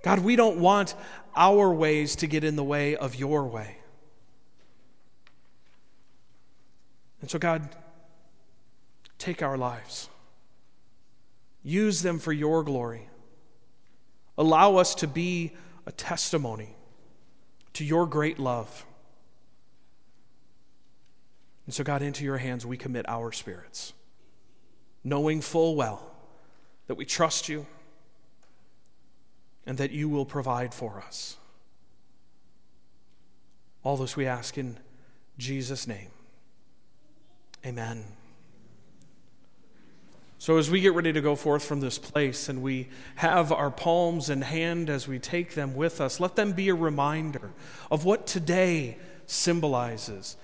God, 0.04 0.19
we 0.19 0.36
don't 0.36 0.58
want 0.58 0.93
our 1.38 1.71
ways 1.71 2.17
to 2.17 2.27
get 2.27 2.43
in 2.43 2.58
the 2.58 2.63
way 2.65 2.97
of 2.97 3.15
your 3.15 3.45
way. 3.45 3.77
And 7.21 7.30
so, 7.30 7.39
God, 7.39 7.69
take 9.17 9.41
our 9.41 9.58
lives. 9.58 10.10
Use 11.63 12.02
them 12.02 12.19
for 12.19 12.32
your 12.32 12.63
glory. 12.63 13.10
Allow 14.38 14.78
us 14.78 14.95
to 14.95 15.08
be 15.08 15.54
a 15.86 15.91
testimony 15.91 16.76
to 17.74 17.86
your 17.86 18.06
great 18.06 18.39
love. 18.39 18.86
And 21.65 21.74
so, 21.74 21.84
God, 21.84 22.02
into 22.02 22.24
your 22.24 22.38
hands 22.38 22.65
we 22.65 22.78
commit 22.78 23.08
our 23.08 23.32
spirits, 23.32 23.93
knowing 25.04 25.41
full 25.41 25.76
well 25.76 26.12
that 26.88 26.95
we 26.95 27.06
trust 27.06 27.47
you 27.47 27.65
and 29.65 29.78
that 29.78 29.91
you 29.91 30.10
will 30.10 30.26
provide 30.26 30.74
for 30.74 31.02
us. 31.06 31.38
All 33.84 33.97
this 33.97 34.15
we 34.17 34.26
ask 34.26 34.58
in 34.58 34.78
Jesus' 35.38 35.88
name. 35.88 36.10
Amen. 37.65 38.04
So, 40.41 40.58
as 40.58 40.71
we 40.71 40.82
get 40.82 40.95
ready 40.95 41.13
to 41.13 41.21
go 41.21 41.36
forth 41.36 41.63
from 41.63 41.82
this 41.82 41.99
place 41.99 42.49
and 42.49 42.63
we 42.63 42.89
have 43.17 43.51
our 43.51 43.69
palms 43.69 44.27
in 44.27 44.41
hand 44.41 44.89
as 44.89 45.08
we 45.08 45.19
take 45.19 45.54
them 45.54 45.75
with 45.75 46.01
us, 46.01 46.19
let 46.19 46.36
them 46.36 46.54
be 46.54 46.69
a 46.69 46.73
reminder 46.73 47.51
of 47.91 48.06
what 48.06 48.25
today 48.25 48.97
symbolizes. 49.27 50.38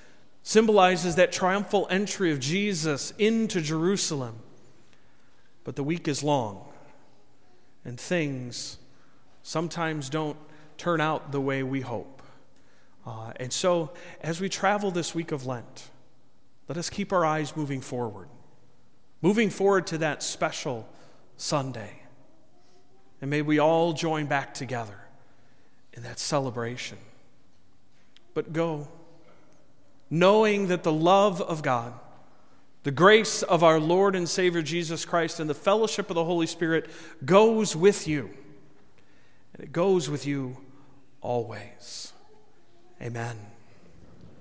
Symbolizes 0.44 1.16
that 1.16 1.32
triumphal 1.32 1.88
entry 1.90 2.32
of 2.32 2.40
Jesus 2.40 3.12
into 3.18 3.60
Jerusalem. 3.60 4.36
But 5.64 5.76
the 5.76 5.84
week 5.84 6.08
is 6.08 6.22
long, 6.22 6.64
and 7.84 8.00
things 8.00 8.78
sometimes 9.42 10.12
don't 10.12 10.38
turn 10.78 11.02
out 11.02 11.32
the 11.32 11.42
way 11.42 11.64
we 11.64 11.82
hope. 11.82 12.22
Uh, 13.04 13.34
and 13.38 13.52
so, 13.52 13.94
as 14.22 14.40
we 14.40 14.48
travel 14.48 14.92
this 14.92 15.16
week 15.16 15.32
of 15.32 15.48
Lent, 15.48 15.90
let 16.68 16.78
us 16.78 16.88
keep 16.88 17.12
our 17.12 17.26
eyes 17.26 17.58
moving 17.58 17.82
forward 17.82 18.28
moving 19.22 19.50
forward 19.50 19.88
to 19.88 19.98
that 20.00 20.24
special 20.24 20.88
Sunday. 21.38 22.02
And 23.22 23.30
may 23.30 23.42
we 23.42 23.60
all 23.60 23.94
join 23.94 24.28
back 24.28 24.54
together 24.54 24.98
in 25.94 26.04
that 26.04 26.20
celebration. 26.20 26.98
But 28.34 28.54
go, 28.54 28.88
knowing 30.10 30.68
that 30.68 30.84
the 30.84 30.92
love 30.92 31.42
of 31.42 31.64
God, 31.64 31.94
the 32.84 32.92
grace 32.92 33.42
of 33.44 33.64
our 33.64 33.80
Lord 33.80 34.16
and 34.16 34.30
Savior 34.30 34.62
Jesus 34.62 35.04
Christ, 35.04 35.40
and 35.40 35.50
the 35.50 35.56
fellowship 35.56 36.10
of 36.10 36.16
the 36.16 36.24
Holy 36.24 36.48
Spirit 36.48 36.90
goes 37.26 37.76
with 37.76 38.08
you. 38.08 38.30
And 39.54 39.64
it 39.64 39.72
goes 39.72 40.10
with 40.10 40.26
you 40.26 40.58
always. 41.22 42.14
Amen. 43.02 43.57